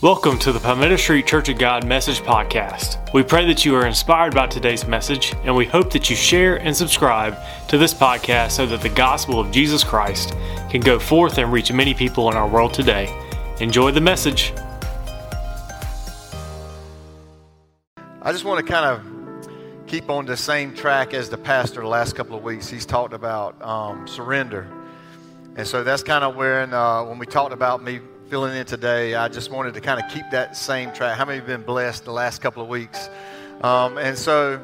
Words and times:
Welcome 0.00 0.38
to 0.40 0.52
the 0.52 0.60
Palmetto 0.60 0.94
Street 0.94 1.26
Church 1.26 1.48
of 1.48 1.58
God 1.58 1.84
Message 1.84 2.20
Podcast. 2.20 3.12
We 3.12 3.24
pray 3.24 3.44
that 3.46 3.64
you 3.64 3.74
are 3.74 3.84
inspired 3.84 4.32
by 4.32 4.46
today's 4.46 4.86
message, 4.86 5.34
and 5.42 5.56
we 5.56 5.66
hope 5.66 5.92
that 5.92 6.08
you 6.08 6.14
share 6.14 6.54
and 6.60 6.76
subscribe 6.76 7.36
to 7.66 7.78
this 7.78 7.92
podcast 7.92 8.52
so 8.52 8.64
that 8.66 8.80
the 8.80 8.90
gospel 8.90 9.40
of 9.40 9.50
Jesus 9.50 9.82
Christ 9.82 10.36
can 10.70 10.82
go 10.82 11.00
forth 11.00 11.38
and 11.38 11.52
reach 11.52 11.72
many 11.72 11.94
people 11.94 12.30
in 12.30 12.36
our 12.36 12.46
world 12.46 12.72
today. 12.72 13.12
Enjoy 13.58 13.90
the 13.90 14.00
message. 14.00 14.52
I 18.22 18.30
just 18.30 18.44
want 18.44 18.64
to 18.64 18.72
kind 18.72 18.86
of 18.86 19.48
keep 19.88 20.10
on 20.10 20.26
the 20.26 20.36
same 20.36 20.76
track 20.76 21.12
as 21.12 21.28
the 21.28 21.38
pastor 21.38 21.80
the 21.80 21.88
last 21.88 22.14
couple 22.14 22.36
of 22.36 22.44
weeks. 22.44 22.68
He's 22.68 22.86
talked 22.86 23.14
about 23.14 23.60
um, 23.62 24.06
surrender. 24.06 24.68
And 25.56 25.66
so 25.66 25.82
that's 25.82 26.04
kind 26.04 26.22
of 26.22 26.36
when, 26.36 26.72
uh, 26.72 27.02
when 27.02 27.18
we 27.18 27.26
talked 27.26 27.52
about 27.52 27.82
me 27.82 27.98
filling 28.28 28.54
in 28.54 28.66
today, 28.66 29.14
I 29.14 29.28
just 29.28 29.50
wanted 29.50 29.72
to 29.74 29.80
kind 29.80 30.02
of 30.02 30.10
keep 30.10 30.28
that 30.32 30.54
same 30.54 30.92
track. 30.92 31.16
How 31.16 31.24
many 31.24 31.38
have 31.38 31.46
been 31.46 31.62
blessed 31.62 32.04
the 32.04 32.12
last 32.12 32.42
couple 32.42 32.62
of 32.62 32.68
weeks? 32.68 33.08
Um, 33.62 33.96
and 33.96 34.18
so, 34.18 34.62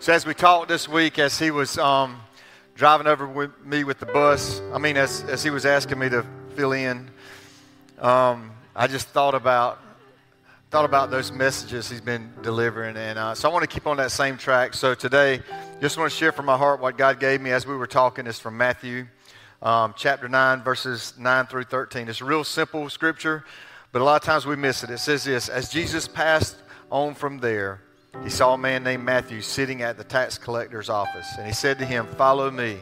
so 0.00 0.12
as 0.12 0.26
we 0.26 0.34
talked 0.34 0.68
this 0.68 0.86
week, 0.86 1.18
as 1.18 1.38
he 1.38 1.50
was 1.50 1.78
um, 1.78 2.20
driving 2.74 3.06
over 3.06 3.26
with 3.26 3.52
me 3.64 3.84
with 3.84 4.00
the 4.00 4.06
bus, 4.06 4.60
I 4.74 4.78
mean, 4.78 4.98
as, 4.98 5.24
as 5.24 5.42
he 5.42 5.48
was 5.48 5.64
asking 5.64 5.98
me 5.98 6.10
to 6.10 6.26
fill 6.54 6.72
in, 6.72 7.10
um, 8.00 8.50
I 8.76 8.86
just 8.86 9.08
thought 9.08 9.34
about 9.34 9.80
thought 10.70 10.84
about 10.84 11.10
those 11.10 11.32
messages 11.32 11.90
he's 11.90 12.00
been 12.00 12.30
delivering, 12.42 12.96
and 12.96 13.18
uh, 13.18 13.34
so 13.34 13.50
I 13.50 13.52
want 13.52 13.68
to 13.68 13.74
keep 13.74 13.88
on 13.88 13.96
that 13.96 14.12
same 14.12 14.36
track. 14.36 14.72
So 14.74 14.94
today, 14.94 15.40
just 15.80 15.98
want 15.98 16.12
to 16.12 16.16
share 16.16 16.30
from 16.30 16.46
my 16.46 16.56
heart 16.56 16.80
what 16.80 16.96
God 16.96 17.18
gave 17.18 17.40
me 17.40 17.50
as 17.50 17.66
we 17.66 17.74
were 17.74 17.88
talking. 17.88 18.26
Is 18.26 18.38
from 18.38 18.56
Matthew 18.56 19.06
um, 19.62 19.94
chapter 19.96 20.28
9, 20.28 20.62
verses 20.62 21.14
9 21.18 21.46
through 21.46 21.64
13. 21.64 22.08
It's 22.08 22.20
a 22.20 22.24
real 22.24 22.44
simple 22.44 22.88
scripture, 22.88 23.44
but 23.92 24.00
a 24.00 24.04
lot 24.04 24.20
of 24.20 24.26
times 24.26 24.46
we 24.46 24.56
miss 24.56 24.82
it. 24.82 24.90
It 24.90 24.98
says 24.98 25.24
this 25.24 25.48
As 25.48 25.68
Jesus 25.68 26.08
passed 26.08 26.56
on 26.90 27.14
from 27.14 27.38
there, 27.38 27.82
he 28.22 28.30
saw 28.30 28.54
a 28.54 28.58
man 28.58 28.82
named 28.82 29.04
Matthew 29.04 29.40
sitting 29.40 29.82
at 29.82 29.96
the 29.96 30.04
tax 30.04 30.38
collector's 30.38 30.88
office, 30.88 31.28
and 31.36 31.46
he 31.46 31.52
said 31.52 31.78
to 31.78 31.84
him, 31.84 32.06
Follow 32.16 32.50
me. 32.50 32.78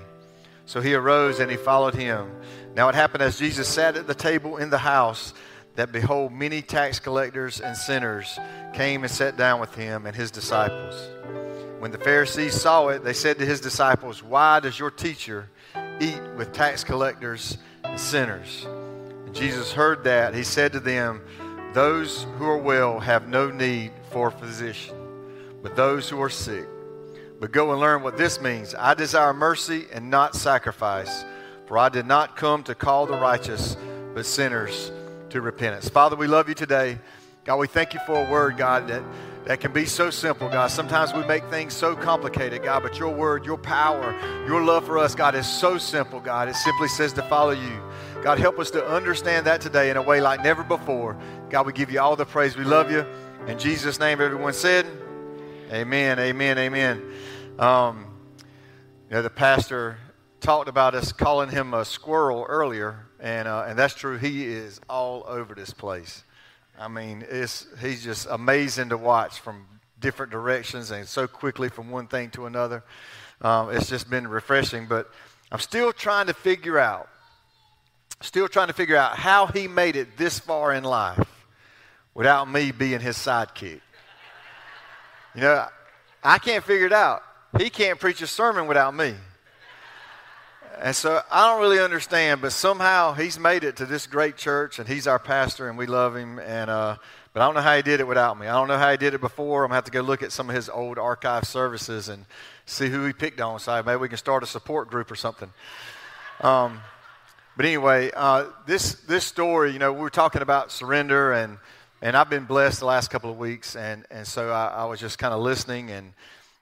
So 0.67 0.81
he 0.81 0.95
arose 0.95 1.41
and 1.41 1.51
he 1.51 1.57
followed 1.57 1.95
him. 1.95 2.31
Now 2.75 2.91
it 2.91 2.95
happened 2.95 3.23
as 3.23 3.39
Jesus 3.39 3.67
sat 3.67 3.97
at 3.97 4.07
the 4.07 4.15
table 4.15 4.59
in 4.59 4.69
the 4.69 4.79
house 4.79 5.33
that 5.77 5.93
behold, 5.93 6.33
many 6.33 6.61
tax 6.61 6.99
collectors 6.99 7.61
and 7.61 7.75
sinners 7.77 8.39
came 8.75 9.03
and 9.03 9.11
sat 9.11 9.37
down 9.37 9.61
with 9.61 9.75
him 9.75 10.05
and 10.05 10.15
his 10.15 10.31
disciples. 10.31 11.09
When 11.79 11.91
the 11.91 11.99
Pharisees 11.99 12.61
saw 12.61 12.89
it, 12.89 13.03
they 13.03 13.13
said 13.13 13.39
to 13.39 13.47
his 13.47 13.61
disciples, 13.61 14.23
Why 14.23 14.61
does 14.61 14.79
your 14.79 14.91
teacher 14.91 15.49
eat 16.01 16.21
with 16.37 16.53
tax 16.53 16.85
collectors 16.85 17.59
and 17.85 17.99
sinners. 17.99 18.67
And 19.27 19.35
Jesus 19.35 19.73
heard 19.73 20.05
that. 20.05 20.35
He 20.35 20.43
said 20.43 20.73
to 20.73 20.81
them, 20.81 21.23
Those 21.75 22.25
who 22.37 22.47
are 22.47 22.59
well 22.59 23.01
have 23.01 23.29
no 23.29 23.51
need 23.51 23.93
for 24.11 24.29
a 24.29 24.33
physician, 24.33 24.97
but 25.63 25.77
those 25.77 26.09
who 26.09 26.21
are 26.23 26.31
sick. 26.31 26.67
But 27.41 27.53
go 27.53 27.71
and 27.71 27.81
learn 27.81 28.03
what 28.03 28.17
this 28.17 28.41
means. 28.41 28.75
I 28.75 28.95
desire 28.95 29.33
mercy 29.33 29.87
and 29.93 30.11
not 30.11 30.35
sacrifice, 30.35 31.25
for 31.67 31.79
I 31.79 31.89
did 31.89 32.07
not 32.07 32.37
come 32.37 32.63
to 32.65 32.75
call 32.75 33.07
the 33.07 33.17
righteous, 33.17 33.77
but 34.15 34.27
sinners 34.27 34.91
to 35.31 35.41
repentance. 35.41 35.89
Father, 35.89 36.17
we 36.17 36.27
love 36.27 36.49
you 36.49 36.55
today. 36.55 36.99
God, 37.45 37.57
we 37.57 37.67
thank 37.67 37.95
you 37.95 38.01
for 38.07 38.27
a 38.27 38.31
word, 38.31 38.57
God, 38.57 38.89
that 38.89 39.03
that 39.49 39.61
can 39.61 39.73
be 39.73 39.87
so 39.87 40.11
simple, 40.11 40.47
God. 40.51 40.67
Sometimes 40.67 41.15
we 41.15 41.25
make 41.25 41.43
things 41.47 41.73
so 41.73 41.97
complicated, 41.97 42.63
God, 42.63 42.83
but 42.83 42.99
your 42.99 43.09
word, 43.09 43.47
your 43.47 43.57
power, 43.57 44.15
your 44.47 44.63
love 44.63 44.85
for 44.85 44.99
us, 44.99 45.15
God, 45.15 45.35
is 45.35 45.47
so 45.47 45.79
simple, 45.79 46.21
God. 46.21 46.51
It 46.51 46.55
simply 46.55 46.87
says 46.87 47.15
to 47.15 47.23
follow 47.23 47.53
you. 47.53 47.83
God, 48.23 48.39
help 48.39 48.59
us 48.59 48.71
to 48.73 48.87
understand 48.87 49.47
that 49.47 49.63
today 49.63 49.89
in 49.89 49.97
a 49.97 50.03
way 50.03 50.21
like 50.21 50.43
never 50.43 50.63
before. 50.63 51.19
God, 51.49 51.65
we 51.65 51.73
give 51.73 51.91
you 51.91 51.99
all 51.99 52.15
the 52.15 52.27
praise. 52.27 52.59
We 52.59 52.65
love 52.65 52.91
you. 52.91 53.07
In 53.47 53.59
Jesus' 53.59 53.99
name, 53.99 54.21
everyone 54.21 54.53
said, 54.53 54.85
Amen, 55.73 56.19
amen, 56.19 56.59
amen. 56.59 57.03
Um, 57.59 58.05
you 59.09 59.17
know, 59.17 59.23
the 59.23 59.31
pastor 59.31 59.97
talked 60.41 60.69
about 60.69 60.95
us 60.95 61.11
calling 61.11 61.49
him 61.49 61.73
a 61.73 61.87
squirrel 61.87 62.45
earlier, 62.47 63.07
and, 63.19 63.49
uh, 63.49 63.65
and 63.67 63.79
that's 63.79 63.95
true. 63.95 64.19
He 64.19 64.45
is 64.45 64.79
all 64.91 65.25
over 65.27 65.55
this 65.55 65.73
place. 65.73 66.25
I 66.79 66.87
mean, 66.87 67.25
it's, 67.29 67.67
he's 67.81 68.05
just 68.05 68.29
amazing 68.31 68.91
to 68.91 68.97
watch 68.97 69.41
from 69.41 69.67
different 69.99 70.31
directions 70.31 70.93
and 70.93 71.09
so 71.09 71.27
quickly 71.27 71.69
from 71.69 71.91
one 71.91 72.07
thing 72.07 72.31
to 72.31 72.47
another. 72.47 72.85
Um, 73.41 73.71
it's 73.71 73.89
just 73.89 74.09
been 74.09 74.29
refreshing, 74.29 74.87
but 74.87 75.11
I'm 75.51 75.59
still 75.59 75.93
trying 75.93 76.27
to 76.27 76.35
figure 76.35 76.79
out, 76.79 77.09
still 78.21 78.47
trying 78.47 78.69
to 78.69 78.73
figure 78.73 78.97
out 78.97 79.17
how 79.17 79.47
he 79.47 79.67
made 79.67 79.97
it 79.97 80.17
this 80.17 80.39
far 80.39 80.73
in 80.73 80.85
life 80.85 81.47
without 82.15 82.49
me 82.51 82.71
being 82.71 83.01
his 83.01 83.17
sidekick. 83.17 83.81
You 85.35 85.43
know, 85.43 85.67
I 86.23 86.39
can't 86.39 86.63
figure 86.63 86.87
it 86.87 86.93
out. 86.93 87.23
He 87.59 87.71
can't 87.71 87.99
preach 87.99 88.23
a 88.23 88.27
sermon 88.27 88.67
without 88.69 88.95
me. 88.95 89.15
And 90.81 90.95
so 90.95 91.21
I 91.31 91.51
don't 91.51 91.61
really 91.61 91.81
understand, 91.81 92.41
but 92.41 92.53
somehow 92.53 93.13
he's 93.13 93.39
made 93.39 93.65
it 93.65 93.77
to 93.77 93.87
this 93.87 94.07
great 94.07 94.37
church, 94.37 94.79
and 94.79 94.89
he's 94.89 95.09
our 95.09 95.19
pastor, 95.19 95.69
and 95.69 95.77
we 95.77 95.87
love 95.87 96.15
him. 96.15 96.39
And 96.39 96.71
uh, 96.71 96.97
but 97.33 97.43
I 97.43 97.47
don't 97.47 97.55
know 97.55 97.61
how 97.61 97.75
he 97.77 97.83
did 97.83 97.99
it 97.99 98.07
without 98.07 98.39
me. 98.39 98.47
I 98.47 98.53
don't 98.53 98.69
know 98.69 98.79
how 98.79 98.91
he 98.91 98.97
did 98.97 99.13
it 99.13 99.21
before. 99.21 99.65
I'm 99.65 99.69
gonna 99.69 99.77
have 99.77 99.85
to 99.85 99.91
go 99.91 100.03
look 100.03 100.23
at 100.23 100.31
some 100.31 100.49
of 100.49 100.55
his 100.55 100.69
old 100.69 100.99
archive 100.99 101.45
services 101.45 102.09
and 102.09 102.25
see 102.65 102.89
who 102.89 103.05
he 103.05 103.13
picked 103.13 103.41
on. 103.41 103.59
So 103.59 103.83
maybe 103.83 103.97
we 103.97 104.09
can 104.09 104.19
start 104.19 104.43
a 104.45 104.47
support 104.47 104.89
group 104.89 105.11
or 105.11 105.17
something. 105.17 105.53
Um, 106.41 106.81
but 107.57 107.67
anyway, 107.67 108.13
uh, 108.15 108.47
this 108.67 108.95
this 108.95 109.25
story, 109.25 109.73
you 109.73 109.81
know, 109.81 109.93
we 109.93 110.01
were 110.01 110.11
talking 110.11 110.43
about 110.43 110.71
surrender, 110.71 111.33
and 111.33 111.59
and 112.01 112.17
I've 112.17 112.31
been 112.31 112.45
blessed 112.45 112.79
the 112.79 112.87
last 112.87 113.11
couple 113.11 113.33
of 113.33 113.39
weeks, 113.39 113.75
and 113.75 114.05
and 114.13 114.25
so 114.25 114.51
I, 114.53 114.69
I 114.69 114.85
was 114.85 115.01
just 115.01 115.19
kind 115.19 115.35
of 115.35 115.41
listening 115.41 115.91
and 115.91 116.13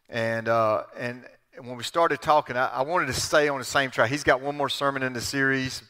and 0.08 0.48
uh, 0.48 0.84
and 0.98 1.22
when 1.60 1.76
we 1.76 1.84
started 1.84 2.20
talking, 2.20 2.56
I, 2.56 2.66
I, 2.66 2.82
wanted 2.82 3.06
to 3.06 3.12
stay 3.12 3.48
on 3.48 3.58
the 3.58 3.64
same 3.64 3.90
track. 3.90 4.10
He's 4.10 4.24
got 4.24 4.40
one 4.40 4.56
more 4.56 4.68
sermon 4.68 5.02
in 5.02 5.12
the 5.12 5.20
series, 5.20 5.82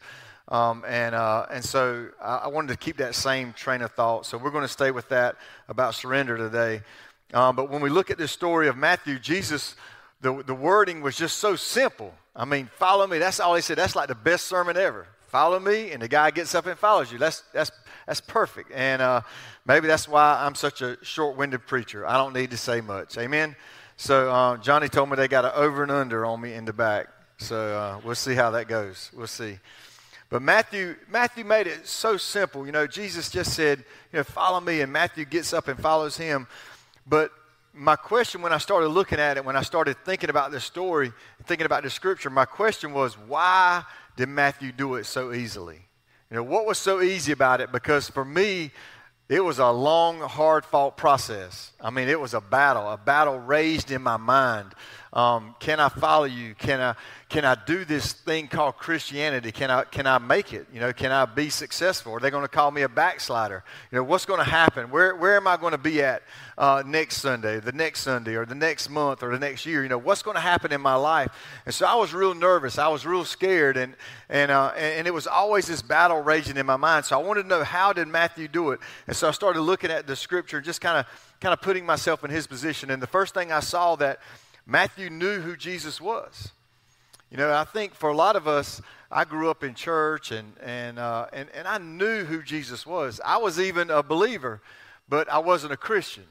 um, 0.49 0.85
and 0.87 1.15
uh, 1.15 1.47
and 1.51 1.65
so 1.65 2.09
I, 2.21 2.37
I, 2.37 2.47
wanted 2.49 2.69
to 2.69 2.77
keep 2.77 2.99
that 2.99 3.15
same 3.15 3.53
train 3.53 3.83
of 3.83 3.93
thought. 3.93 4.27
So 4.27 4.39
we're 4.39 4.51
going 4.51 4.65
to 4.65 4.69
stay 4.69 4.91
with 4.91 5.09
that 5.09 5.37
about 5.69 5.95
surrender 5.95 6.37
today. 6.37 6.83
Um, 7.35 7.57
but 7.57 7.71
when 7.71 7.81
we 7.81 7.91
look 7.91 8.11
at 8.11 8.19
this 8.19 8.31
story 8.31 8.69
of 8.69 8.77
Matthew, 8.77 9.19
Jesus, 9.19 9.75
the 10.21 10.43
the 10.45 10.55
wording 10.55 11.01
was 11.03 11.17
just 11.17 11.39
so 11.39 11.57
simple. 11.57 12.15
I 12.35 12.45
mean, 12.45 12.71
follow 12.79 13.07
me. 13.07 13.19
That's 13.19 13.41
all 13.41 13.55
he 13.55 13.63
said. 13.63 13.79
That's 13.79 13.97
like 13.97 14.09
the 14.09 14.15
best 14.15 14.47
sermon 14.47 14.77
ever. 14.77 15.07
Follow 15.29 15.59
me, 15.59 15.91
and 15.91 16.01
the 16.01 16.09
guy 16.09 16.31
gets 16.31 16.55
up 16.55 16.67
and 16.67 16.79
follows 16.79 17.11
you. 17.11 17.19
That's 17.19 17.43
that's 17.53 17.73
that's 18.07 18.21
perfect. 18.21 18.71
And 18.73 19.03
uh, 19.03 19.23
maybe 19.67 19.89
that's 19.89 20.07
why 20.07 20.45
I'm 20.45 20.55
such 20.55 20.81
a 20.81 20.97
short-winded 21.03 21.67
preacher. 21.67 22.07
I 22.07 22.17
don't 22.17 22.35
need 22.35 22.53
to 22.53 22.57
say 22.57 22.81
much. 22.81 23.19
Amen. 23.19 23.57
So 23.97 24.31
uh, 24.31 24.57
Johnny 24.59 24.89
told 24.89 25.09
me 25.09 25.17
they 25.17 25.27
got 25.27 25.47
an 25.47 25.53
over 25.55 25.83
and 25.83 25.91
under 25.91 26.27
on 26.27 26.41
me 26.41 26.53
in 26.53 26.67
the 26.67 26.73
back. 26.73 27.09
So 27.39 27.57
uh, 27.57 28.01
we'll 28.05 28.15
see 28.15 28.35
how 28.35 28.51
that 28.51 28.69
goes. 28.69 29.11
We'll 29.15 29.27
see. 29.27 29.59
But 30.29 30.43
Matthew, 30.43 30.97
Matthew 31.09 31.45
made 31.45 31.67
it 31.67 31.87
so 31.87 32.17
simple. 32.17 32.67
You 32.67 32.73
know, 32.73 32.87
Jesus 32.87 33.31
just 33.31 33.55
said, 33.55 33.79
you 34.13 34.19
know, 34.19 34.25
follow 34.25 34.61
me, 34.61 34.81
and 34.81 34.93
Matthew 34.93 35.25
gets 35.25 35.53
up 35.53 35.69
and 35.69 35.79
follows 35.81 36.17
him. 36.17 36.47
But 37.07 37.31
my 37.73 37.97
question 37.97 38.43
when 38.43 38.53
I 38.53 38.59
started 38.59 38.89
looking 38.89 39.19
at 39.19 39.37
it, 39.37 39.45
when 39.45 39.57
I 39.57 39.63
started 39.63 39.97
thinking 40.05 40.31
about 40.31 40.51
this 40.51 40.65
story, 40.65 41.13
thinking 41.45 41.67
about 41.67 41.83
the 41.83 41.91
scripture, 41.91 42.29
my 42.29 42.45
question 42.45 42.93
was, 42.93 43.17
why 43.17 43.85
did 44.17 44.29
Matthew 44.29 44.73
do 44.73 44.97
it 44.97 45.05
so 45.05 45.33
easily? 45.33 45.81
You 46.31 46.37
know, 46.37 46.43
what 46.43 46.67
was 46.67 46.79
so 46.79 47.01
easy 47.01 47.33
about 47.33 47.61
it? 47.61 47.71
Because 47.71 48.11
for 48.11 48.25
me, 48.25 48.73
it 49.29 49.41
was 49.41 49.59
a 49.59 49.71
long, 49.71 50.21
hard 50.21 50.65
fought 50.65 50.97
process. 50.97 51.73
I 51.81 51.91
mean, 51.91 52.09
it 52.09 52.21
was 52.21 52.35
a 52.35 52.41
battle, 52.41 52.89
a 52.91 52.97
battle 52.97 53.39
raised 53.39 53.91
in 53.91 54.03
my 54.03 54.17
mind. 54.17 54.73
Um, 55.17 55.57
can 55.61 55.81
I 55.81 55.89
follow 55.89 56.27
you? 56.27 56.55
Can 56.55 56.79
I, 56.79 56.95
can 57.31 57.47
I 57.47 57.57
do 57.65 57.87
this 57.87 58.13
thing 58.13 58.49
called 58.49 58.77
Christianity? 58.77 59.51
Can 59.51 59.71
I, 59.71 59.85
can 59.85 60.07
I 60.07 60.19
make 60.19 60.53
it? 60.53 60.67
You 60.71 60.79
know, 60.79 60.93
can 60.93 61.11
I 61.11 61.25
be 61.25 61.49
successful? 61.49 62.13
Are 62.13 62.21
they 62.21 62.29
going 62.29 62.43
to 62.43 62.49
call 62.49 62.71
me 62.71 62.83
a 62.83 62.89
backslider? 62.89 63.65
You 63.91 63.97
know, 63.97 64.05
what's 64.05 64.27
going 64.27 64.41
to 64.41 64.51
happen? 64.51 64.91
Where, 64.91 65.17
where 65.17 65.39
am 65.39 65.47
I 65.47 65.57
going 65.57 65.73
to 65.73 65.79
be 65.79 66.03
at 66.03 66.23
uh, 66.59 66.83
next 66.85 67.17
Sunday, 67.17 67.61
the 67.61 67.73
next 67.73 68.03
Sunday, 68.03 68.35
or 68.35 68.45
the 68.45 68.55
next 68.55 68.91
month, 68.91 69.23
or 69.23 69.31
the 69.33 69.39
next 69.39 69.65
year? 69.65 69.83
You 69.83 69.89
know, 69.89 69.97
what's 69.97 70.21
going 70.21 70.35
to 70.35 70.41
happen 70.41 70.71
in 70.71 70.83
my 70.83 70.97
life? 70.97 71.33
And 71.65 71.75
so 71.75 71.87
I 71.87 71.95
was 71.95 72.13
real 72.13 72.35
nervous. 72.35 72.77
I 72.77 72.89
was 72.89 73.07
real 73.07 73.25
scared, 73.25 73.79
and, 73.79 73.97
and, 74.29 74.51
uh, 74.51 74.75
and 74.77 75.07
it 75.07 75.15
was 75.15 75.27
always 75.27 75.67
this 75.67 75.81
battle 75.81 76.21
raging 76.21 76.59
in 76.59 76.67
my 76.67 76.77
mind. 76.77 77.07
So 77.07 77.19
I 77.19 77.23
wanted 77.23 77.45
to 77.45 77.49
know 77.49 77.65
how 77.65 77.95
did 77.95 78.07
Matthew 78.07 78.49
do 78.49 78.73
it? 78.73 78.81
And 79.07 79.17
so 79.17 79.29
I 79.29 79.31
started 79.31 79.63
looking 79.63 79.91
at 79.91 80.07
the 80.07 80.15
scripture, 80.15 80.61
just 80.61 80.83
kind 80.83 80.99
of 80.99 81.07
kind 81.41 81.53
of 81.53 81.61
putting 81.61 81.85
myself 81.85 82.25
in 82.25 82.31
his 82.31 82.47
position. 82.47 82.91
And 82.91 83.03
the 83.03 83.07
first 83.07 83.35
thing 83.35 83.53
I 83.53 83.61
saw 83.61 83.95
that 83.97 84.21
Matthew 84.67 85.11
knew 85.11 85.41
who 85.41 85.57
Jesus 85.57 86.01
was. 86.01 86.51
You 87.31 87.37
know, 87.37 87.53
I 87.53 87.65
think 87.65 87.95
for 87.95 88.11
a 88.11 88.17
lot 88.17 88.37
of 88.37 88.49
us, 88.49 88.83
I 89.11 89.25
grew 89.25 89.49
up 89.51 89.63
in 89.63 89.75
church 89.75 90.33
and, 90.33 90.53
and, 90.63 90.99
uh, 90.99 91.27
and, 91.33 91.49
and 91.55 91.69
I 91.69 91.79
knew 91.79 92.25
who 92.25 92.43
Jesus 92.43 92.85
was. 92.85 93.21
I 93.25 93.37
was 93.37 93.61
even 93.61 93.91
a 93.91 94.03
believer, 94.03 94.61
but 95.09 95.29
I 95.31 95.39
wasn't 95.39 95.73
a 95.73 95.77
Christian, 95.77 96.25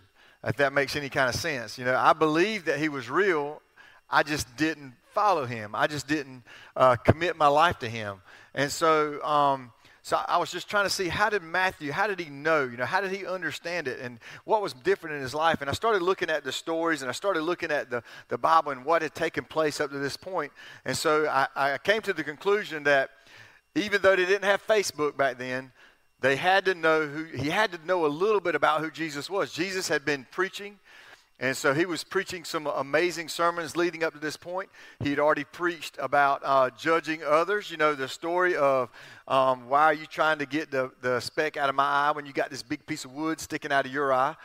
if 0.43 0.57
that 0.57 0.73
makes 0.73 0.95
any 0.95 1.09
kind 1.09 1.29
of 1.29 1.35
sense. 1.35 1.77
You 1.77 1.85
know, 1.85 1.95
I 1.95 2.13
believed 2.13 2.65
that 2.65 2.79
he 2.79 2.89
was 2.89 3.09
real, 3.09 3.61
I 4.09 4.23
just 4.23 4.55
didn't 4.57 4.93
follow 5.13 5.45
him. 5.45 5.73
I 5.73 5.87
just 5.87 6.07
didn't 6.07 6.43
uh, 6.75 6.97
commit 6.97 7.37
my 7.37 7.47
life 7.47 7.79
to 7.79 7.89
him. 7.89 8.21
And 8.53 8.71
so, 8.71 9.23
um, 9.23 9.71
so 10.05 10.21
I 10.27 10.37
was 10.37 10.51
just 10.51 10.69
trying 10.69 10.83
to 10.83 10.89
see 10.91 11.07
how 11.07 11.31
did 11.31 11.41
Matthew, 11.41 11.91
how 11.91 12.05
did 12.05 12.19
he 12.19 12.29
know? 12.29 12.65
You 12.65 12.77
know, 12.77 12.85
how 12.85 13.01
did 13.01 13.09
he 13.09 13.25
understand 13.25 13.87
it 13.87 13.99
and 13.99 14.19
what 14.43 14.61
was 14.61 14.71
different 14.71 15.15
in 15.15 15.23
his 15.23 15.33
life? 15.33 15.61
And 15.61 15.69
I 15.69 15.73
started 15.73 16.03
looking 16.03 16.29
at 16.29 16.43
the 16.43 16.51
stories 16.51 17.01
and 17.01 17.09
I 17.09 17.11
started 17.11 17.41
looking 17.41 17.71
at 17.71 17.89
the, 17.89 18.03
the 18.27 18.37
Bible 18.37 18.71
and 18.71 18.85
what 18.85 19.01
had 19.01 19.15
taken 19.15 19.45
place 19.45 19.81
up 19.81 19.89
to 19.89 19.97
this 19.97 20.15
point. 20.15 20.51
And 20.85 20.95
so 20.95 21.25
I, 21.27 21.47
I 21.55 21.77
came 21.79 22.03
to 22.03 22.13
the 22.13 22.23
conclusion 22.23 22.83
that 22.83 23.09
even 23.73 23.99
though 24.03 24.15
they 24.15 24.27
didn't 24.27 24.43
have 24.43 24.61
Facebook 24.67 25.17
back 25.17 25.39
then, 25.39 25.71
they 26.21 26.35
had 26.35 26.65
to 26.65 26.75
know 26.75 27.07
who, 27.07 27.23
he 27.23 27.49
had 27.49 27.71
to 27.71 27.83
know 27.83 28.05
a 28.05 28.07
little 28.07 28.41
bit 28.41 28.53
about 28.53 28.81
who 28.81 28.91
Jesus 28.91 29.27
was. 29.27 29.51
Jesus 29.51 29.87
had 29.87 30.05
been 30.05 30.27
preaching 30.29 30.77
and 31.39 31.55
so 31.55 31.73
he 31.73 31.85
was 31.85 32.05
preaching 32.05 32.45
some 32.45 32.65
amazing 32.65 33.27
sermons 33.27 33.75
leading 33.75 34.03
up 34.03 34.13
to 34.13 34.19
this 34.19 34.37
point. 34.37 34.69
He 35.01 35.09
had 35.09 35.19
already 35.19 35.43
preached 35.43 35.97
about 35.99 36.41
uh, 36.45 36.69
judging 36.77 37.23
others. 37.23 37.69
You 37.69 37.75
know, 37.75 37.93
the 37.93 38.07
story 38.07 38.55
of 38.55 38.89
um, 39.27 39.67
why 39.67 39.83
are 39.83 39.93
you 39.93 40.05
trying 40.05 40.39
to 40.39 40.45
get 40.45 40.71
the, 40.71 40.91
the 41.01 41.19
speck 41.19 41.57
out 41.57 41.67
of 41.67 41.75
my 41.75 41.83
eye 41.83 42.11
when 42.11 42.25
you 42.25 42.31
got 42.31 42.51
this 42.51 42.63
big 42.63 42.85
piece 42.85 43.03
of 43.03 43.11
wood 43.11 43.41
sticking 43.41 43.73
out 43.73 43.85
of 43.85 43.91
your 43.91 44.13
eye? 44.13 44.35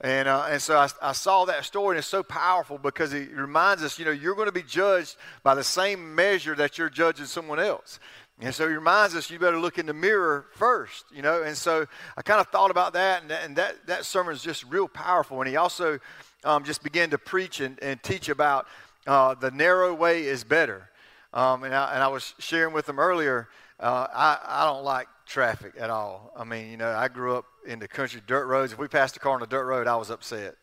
And, 0.00 0.26
uh, 0.26 0.46
and 0.48 0.62
so 0.62 0.78
I, 0.78 0.88
I, 1.02 1.12
saw 1.12 1.44
that 1.46 1.64
story, 1.64 1.96
and 1.96 1.98
it's 1.98 2.06
so 2.06 2.22
powerful 2.22 2.78
because 2.78 3.12
it 3.12 3.32
reminds 3.32 3.82
us, 3.82 3.98
you 3.98 4.04
know, 4.04 4.12
you're 4.12 4.36
going 4.36 4.46
to 4.46 4.52
be 4.52 4.62
judged 4.62 5.16
by 5.42 5.56
the 5.56 5.64
same 5.64 6.14
measure 6.14 6.54
that 6.54 6.78
you're 6.78 6.88
judging 6.88 7.26
someone 7.26 7.58
else. 7.58 7.98
And 8.40 8.54
so 8.54 8.68
he 8.68 8.74
reminds 8.74 9.16
us 9.16 9.28
you 9.28 9.40
better 9.40 9.58
look 9.58 9.78
in 9.78 9.86
the 9.86 9.92
mirror 9.92 10.46
first, 10.54 11.04
you 11.12 11.22
know. 11.22 11.42
And 11.42 11.56
so 11.56 11.86
I 12.16 12.22
kind 12.22 12.40
of 12.40 12.46
thought 12.46 12.70
about 12.70 12.92
that, 12.92 13.22
and 13.22 13.30
that, 13.32 13.44
and 13.44 13.56
that, 13.56 13.86
that 13.88 14.04
sermon 14.04 14.32
is 14.32 14.42
just 14.42 14.64
real 14.70 14.86
powerful. 14.86 15.40
And 15.40 15.48
he 15.48 15.56
also 15.56 15.98
um, 16.44 16.64
just 16.64 16.82
began 16.82 17.10
to 17.10 17.18
preach 17.18 17.60
and, 17.60 17.78
and 17.82 18.02
teach 18.02 18.28
about 18.28 18.66
uh, 19.06 19.34
the 19.34 19.50
narrow 19.50 19.94
way 19.94 20.24
is 20.24 20.44
better. 20.44 20.88
Um, 21.32 21.64
and, 21.64 21.74
I, 21.74 21.94
and 21.94 22.02
I 22.02 22.08
was 22.08 22.34
sharing 22.38 22.72
with 22.72 22.86
them 22.86 22.98
earlier, 22.98 23.48
uh, 23.80 24.06
I, 24.12 24.38
I 24.46 24.66
don't 24.66 24.84
like 24.84 25.08
traffic 25.26 25.74
at 25.78 25.90
all. 25.90 26.32
I 26.36 26.44
mean, 26.44 26.70
you 26.70 26.76
know, 26.76 26.90
I 26.90 27.08
grew 27.08 27.36
up 27.36 27.44
in 27.66 27.78
the 27.78 27.88
country, 27.88 28.22
dirt 28.26 28.46
roads. 28.46 28.72
If 28.72 28.78
we 28.78 28.88
passed 28.88 29.16
a 29.16 29.20
car 29.20 29.34
on 29.34 29.42
a 29.42 29.46
dirt 29.46 29.64
road, 29.64 29.86
I 29.86 29.96
was 29.96 30.10
upset. 30.10 30.56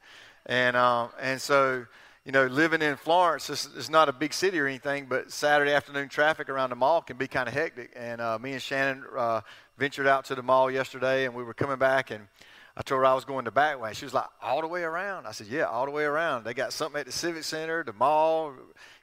And, 0.48 0.75
um, 0.75 1.10
and 1.22 1.39
so, 1.39 1.86
you 2.25 2.31
know, 2.31 2.48
living 2.48 2.81
in 2.81 2.95
Florence 2.95 3.50
is, 3.50 3.89
not 3.89 4.10
a 4.10 4.13
big 4.13 4.33
city 4.33 4.60
or 4.60 4.66
anything, 4.66 5.06
but 5.07 5.31
Saturday 5.31 5.72
afternoon 5.72 6.10
traffic 6.10 6.50
around 6.50 6.72
the 6.72 6.75
mall 6.75 7.01
can 7.01 7.18
be 7.18 7.27
kind 7.27 7.48
of 7.48 7.54
hectic. 7.54 7.92
And 7.95 8.19
uh, 8.19 8.39
me 8.39 8.54
and 8.54 8.62
Shannon 8.62 9.04
uh, 9.16 9.42
ventured 9.77 10.07
out 10.07 10.25
to 10.25 10.36
the 10.36 10.42
mall 10.42 10.72
yesterday, 10.72 11.25
and 11.25 11.36
we 11.36 11.44
were 11.44 11.54
coming 11.54 11.77
back, 11.77 12.10
and 12.10 12.27
I 12.77 12.81
told 12.81 13.00
her 13.00 13.06
I 13.06 13.13
was 13.13 13.24
going 13.24 13.45
the 13.45 13.51
back 13.51 13.80
way. 13.81 13.94
She 13.94 14.04
was 14.04 14.13
like, 14.13 14.25
all 14.42 14.60
the 14.60 14.68
way 14.68 14.83
around? 14.83 15.25
I 15.27 15.31
said, 15.31 15.48
yeah, 15.48 15.63
all 15.63 15.86
the 15.86 15.92
way 15.92 16.04
around. 16.04 16.44
They 16.44 16.54
got 16.54 16.74
something 16.74 17.00
at 17.00 17.06
the 17.06 17.12
Civic 17.12 17.45
Center, 17.45 17.86
the 17.86 17.94
mall, 17.94 18.54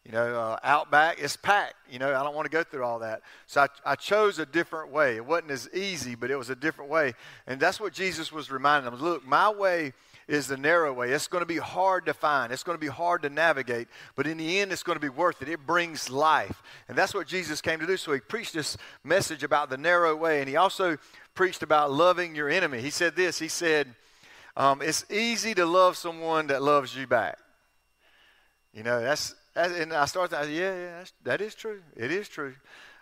you 0.05 0.13
know, 0.13 0.39
uh, 0.39 0.59
out 0.63 0.91
back. 0.91 1.17
It's 1.19 1.37
packed. 1.37 1.77
You 1.91 1.99
know, 1.99 2.09
I 2.15 2.23
don't 2.23 2.35
want 2.35 2.45
to 2.45 2.51
go 2.51 2.63
through 2.63 2.85
all 2.85 2.99
that. 2.99 3.23
So 3.47 3.63
I, 3.63 3.93
I 3.93 3.95
chose 3.95 4.39
a 4.39 4.45
different 4.45 4.93
way. 4.93 5.17
It 5.17 5.25
wasn't 5.25 5.53
as 5.53 5.71
easy, 5.73 6.15
but 6.15 6.31
it 6.31 6.37
was 6.37 6.51
a 6.51 6.55
different 6.55 6.91
way. 6.91 7.15
And 7.47 7.59
that's 7.59 7.81
what 7.81 7.95
Jesus 7.95 8.31
was 8.31 8.51
reminding 8.51 8.91
them. 8.91 9.01
Look, 9.01 9.27
my 9.27 9.49
way 9.49 9.95
is 10.29 10.47
the 10.47 10.57
narrow 10.57 10.93
way. 10.93 11.11
It's 11.11 11.27
going 11.27 11.43
to 11.43 11.47
be 11.47 11.59
hard 11.59 12.07
to 12.07 12.15
find. 12.15 12.53
It's 12.53 12.63
going 12.63 12.77
to 12.77 12.81
be 12.81 12.91
hard 12.91 13.23
to 13.23 13.31
navigate, 13.31 13.89
but 14.15 14.27
in 14.27 14.39
the 14.39 14.61
end, 14.61 14.73
it's 14.73 14.83
going 14.83 14.97
to 14.97 15.01
be 15.01 15.09
worth 15.09 15.43
it. 15.43 15.49
It 15.49 15.67
brings 15.67 16.11
life. 16.11 16.63
And 16.89 16.97
that's 16.97 17.15
what 17.15 17.27
Jesus 17.27 17.61
came 17.61 17.81
to 17.81 17.87
do. 17.87 17.97
So 17.97 18.13
he 18.13 18.21
preached 18.21 18.55
this 18.55 18.77
message 19.05 19.43
about 19.43 19.71
the 19.71 19.77
narrow 19.77 20.15
way. 20.17 20.41
And 20.41 20.49
he 20.49 20.57
also 20.57 20.97
preached 21.35 21.63
about 21.63 21.93
loving 21.93 22.35
your 22.35 22.49
enemy. 22.49 22.81
He 22.81 22.91
said 22.91 23.17
this 23.17 23.39
He 23.39 23.49
said, 23.49 23.95
um, 24.57 24.83
It's 24.83 25.05
easy 25.11 25.55
to 25.55 25.67
love 25.67 25.97
someone 25.97 26.49
that 26.49 26.63
loves 26.63 26.97
you 26.97 27.07
back. 27.07 27.39
You 28.73 28.83
know, 28.83 29.01
that's, 29.01 29.35
that's 29.55 29.75
and 29.75 29.93
I 29.93 30.07
started, 30.07 30.49
yeah, 30.51 30.75
yeah, 30.75 31.05
that 31.25 31.41
is 31.41 31.55
true. 31.55 31.83
It 31.97 32.11
is 32.11 32.29
true. 32.29 32.55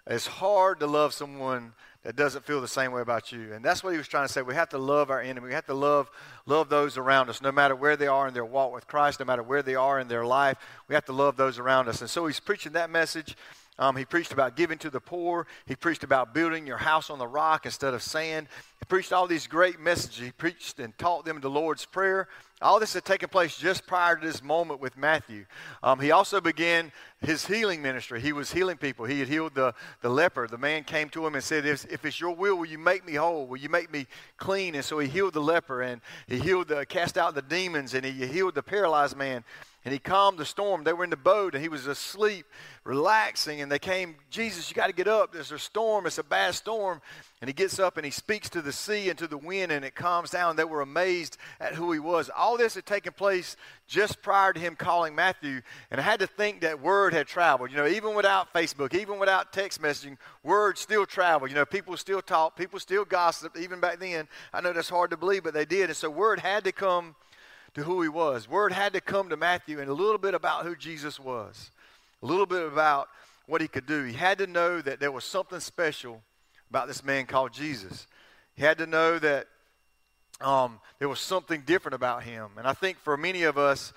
It's 0.06 0.26
hard 0.26 0.80
to 0.80 0.86
love 0.86 1.14
someone 1.14 1.72
that 2.04 2.16
doesn't 2.16 2.46
feel 2.46 2.60
the 2.60 2.68
same 2.68 2.92
way 2.92 3.02
about 3.02 3.30
you. 3.30 3.52
And 3.52 3.64
that's 3.64 3.84
what 3.84 3.90
he 3.90 3.98
was 3.98 4.08
trying 4.08 4.26
to 4.26 4.32
say. 4.32 4.40
We 4.40 4.54
have 4.54 4.70
to 4.70 4.78
love 4.78 5.10
our 5.10 5.20
enemy. 5.20 5.48
We 5.48 5.54
have 5.54 5.66
to 5.66 5.74
love 5.74 6.10
love 6.46 6.68
those 6.68 6.96
around 6.96 7.28
us, 7.28 7.42
no 7.42 7.52
matter 7.52 7.76
where 7.76 7.96
they 7.96 8.06
are 8.06 8.26
in 8.26 8.34
their 8.34 8.44
walk 8.44 8.72
with 8.72 8.86
Christ, 8.86 9.20
no 9.20 9.26
matter 9.26 9.42
where 9.42 9.62
they 9.62 9.74
are 9.74 10.00
in 10.00 10.08
their 10.08 10.24
life. 10.24 10.56
We 10.88 10.94
have 10.94 11.04
to 11.06 11.12
love 11.12 11.36
those 11.36 11.58
around 11.58 11.88
us. 11.88 12.00
And 12.00 12.08
so 12.08 12.26
he's 12.26 12.40
preaching 12.40 12.72
that 12.72 12.90
message. 12.90 13.36
Um, 13.78 13.96
he 13.96 14.04
preached 14.04 14.32
about 14.32 14.56
giving 14.56 14.78
to 14.78 14.90
the 14.90 15.00
poor. 15.00 15.46
He 15.66 15.74
preached 15.74 16.04
about 16.04 16.34
building 16.34 16.66
your 16.66 16.76
house 16.76 17.08
on 17.08 17.18
the 17.18 17.26
rock 17.26 17.64
instead 17.64 17.94
of 17.94 18.02
sand. 18.02 18.48
He 18.78 18.84
preached 18.86 19.12
all 19.12 19.26
these 19.26 19.46
great 19.46 19.80
messages. 19.80 20.18
He 20.18 20.32
preached 20.32 20.78
and 20.78 20.96
taught 20.98 21.24
them 21.24 21.40
the 21.40 21.48
Lord's 21.48 21.86
Prayer. 21.86 22.28
All 22.62 22.78
this 22.78 22.92
had 22.92 23.06
taken 23.06 23.30
place 23.30 23.56
just 23.56 23.86
prior 23.86 24.16
to 24.16 24.26
this 24.26 24.42
moment 24.42 24.80
with 24.80 24.98
Matthew. 24.98 25.46
Um, 25.82 25.98
he 25.98 26.10
also 26.10 26.42
began 26.42 26.92
his 27.22 27.46
healing 27.46 27.80
ministry. 27.80 28.20
He 28.20 28.34
was 28.34 28.52
healing 28.52 28.76
people. 28.76 29.06
He 29.06 29.18
had 29.18 29.28
healed 29.28 29.54
the, 29.54 29.74
the 30.02 30.10
leper. 30.10 30.46
The 30.46 30.58
man 30.58 30.84
came 30.84 31.08
to 31.10 31.26
him 31.26 31.34
and 31.34 31.42
said, 31.42 31.64
if, 31.64 31.90
if 31.90 32.04
it's 32.04 32.20
your 32.20 32.34
will, 32.34 32.56
will 32.56 32.66
you 32.66 32.78
make 32.78 33.06
me 33.06 33.14
whole? 33.14 33.46
Will 33.46 33.56
you 33.56 33.70
make 33.70 33.90
me 33.90 34.06
clean? 34.36 34.74
And 34.74 34.84
so 34.84 34.98
he 34.98 35.08
healed 35.08 35.32
the 35.32 35.40
leper 35.40 35.80
and 35.80 36.02
he 36.26 36.38
healed 36.38 36.68
the, 36.68 36.84
cast 36.84 37.16
out 37.16 37.34
the 37.34 37.40
demons 37.40 37.94
and 37.94 38.04
he 38.04 38.26
healed 38.26 38.54
the 38.54 38.62
paralyzed 38.62 39.16
man 39.16 39.42
and 39.84 39.94
he 39.94 39.98
calmed 39.98 40.38
the 40.38 40.44
storm. 40.44 40.84
They 40.84 40.92
were 40.92 41.04
in 41.04 41.10
the 41.10 41.16
boat 41.16 41.54
and 41.54 41.62
he 41.62 41.70
was 41.70 41.86
asleep, 41.86 42.44
relaxing. 42.84 43.62
And 43.62 43.72
they 43.72 43.78
came, 43.78 44.16
Jesus, 44.28 44.68
you 44.68 44.74
got 44.74 44.88
to 44.88 44.92
get 44.92 45.08
up. 45.08 45.32
There's 45.32 45.52
a 45.52 45.58
storm. 45.58 46.06
It's 46.06 46.18
a 46.18 46.22
bad 46.22 46.54
storm. 46.54 47.00
And 47.40 47.48
he 47.48 47.54
gets 47.54 47.78
up 47.78 47.96
and 47.96 48.04
he 48.04 48.10
speaks 48.10 48.50
to 48.50 48.60
the 48.60 48.72
sea 48.72 49.08
and 49.08 49.18
to 49.18 49.26
the 49.26 49.38
wind 49.38 49.72
and 49.72 49.82
it 49.82 49.94
calms 49.94 50.28
down. 50.28 50.56
They 50.56 50.64
were 50.64 50.82
amazed 50.82 51.38
at 51.60 51.74
who 51.74 51.92
he 51.92 51.98
was. 51.98 52.28
All 52.36 52.58
this 52.58 52.74
had 52.74 52.84
taken 52.84 53.14
place 53.14 53.56
just 53.86 54.20
prior 54.20 54.52
to 54.52 54.60
him 54.60 54.76
calling 54.76 55.14
Matthew. 55.14 55.62
And 55.90 55.98
I 55.98 56.04
had 56.04 56.20
to 56.20 56.26
think 56.26 56.60
that 56.60 56.82
word 56.82 57.14
had 57.14 57.26
traveled. 57.26 57.70
You 57.70 57.78
know, 57.78 57.86
even 57.86 58.14
without 58.14 58.52
Facebook, 58.52 58.94
even 58.94 59.18
without 59.18 59.50
text 59.50 59.80
messaging, 59.80 60.18
word 60.42 60.76
still 60.76 61.06
traveled. 61.06 61.50
You 61.50 61.56
know, 61.56 61.64
people 61.64 61.96
still 61.96 62.20
talk, 62.20 62.54
people 62.54 62.78
still 62.80 63.06
gossip, 63.06 63.56
even 63.56 63.80
back 63.80 63.98
then. 63.98 64.28
I 64.52 64.60
know 64.60 64.74
that's 64.74 64.90
hard 64.90 65.08
to 65.12 65.16
believe, 65.16 65.44
but 65.44 65.54
they 65.54 65.64
did. 65.64 65.88
And 65.88 65.96
so 65.96 66.10
word 66.10 66.38
had 66.38 66.64
to 66.64 66.72
come 66.72 67.14
to 67.74 67.82
who 67.82 68.02
he 68.02 68.08
was. 68.08 68.48
Word 68.48 68.72
had 68.72 68.92
to 68.94 69.00
come 69.00 69.28
to 69.30 69.36
Matthew 69.36 69.80
and 69.80 69.88
a 69.88 69.94
little 69.94 70.18
bit 70.18 70.34
about 70.34 70.64
who 70.64 70.74
Jesus 70.74 71.18
was, 71.18 71.70
a 72.22 72.26
little 72.26 72.46
bit 72.46 72.66
about 72.66 73.08
what 73.46 73.60
he 73.60 73.68
could 73.68 73.86
do. 73.86 74.04
He 74.04 74.14
had 74.14 74.38
to 74.38 74.46
know 74.46 74.80
that 74.80 75.00
there 75.00 75.12
was 75.12 75.24
something 75.24 75.60
special 75.60 76.22
about 76.68 76.86
this 76.86 77.04
man 77.04 77.26
called 77.26 77.52
Jesus. 77.52 78.06
He 78.54 78.62
had 78.62 78.78
to 78.78 78.86
know 78.86 79.18
that 79.18 79.46
um, 80.40 80.80
there 80.98 81.08
was 81.08 81.20
something 81.20 81.62
different 81.66 81.94
about 81.94 82.22
him. 82.22 82.50
And 82.56 82.66
I 82.66 82.72
think 82.72 82.98
for 82.98 83.16
many 83.16 83.42
of 83.42 83.58
us, 83.58 83.92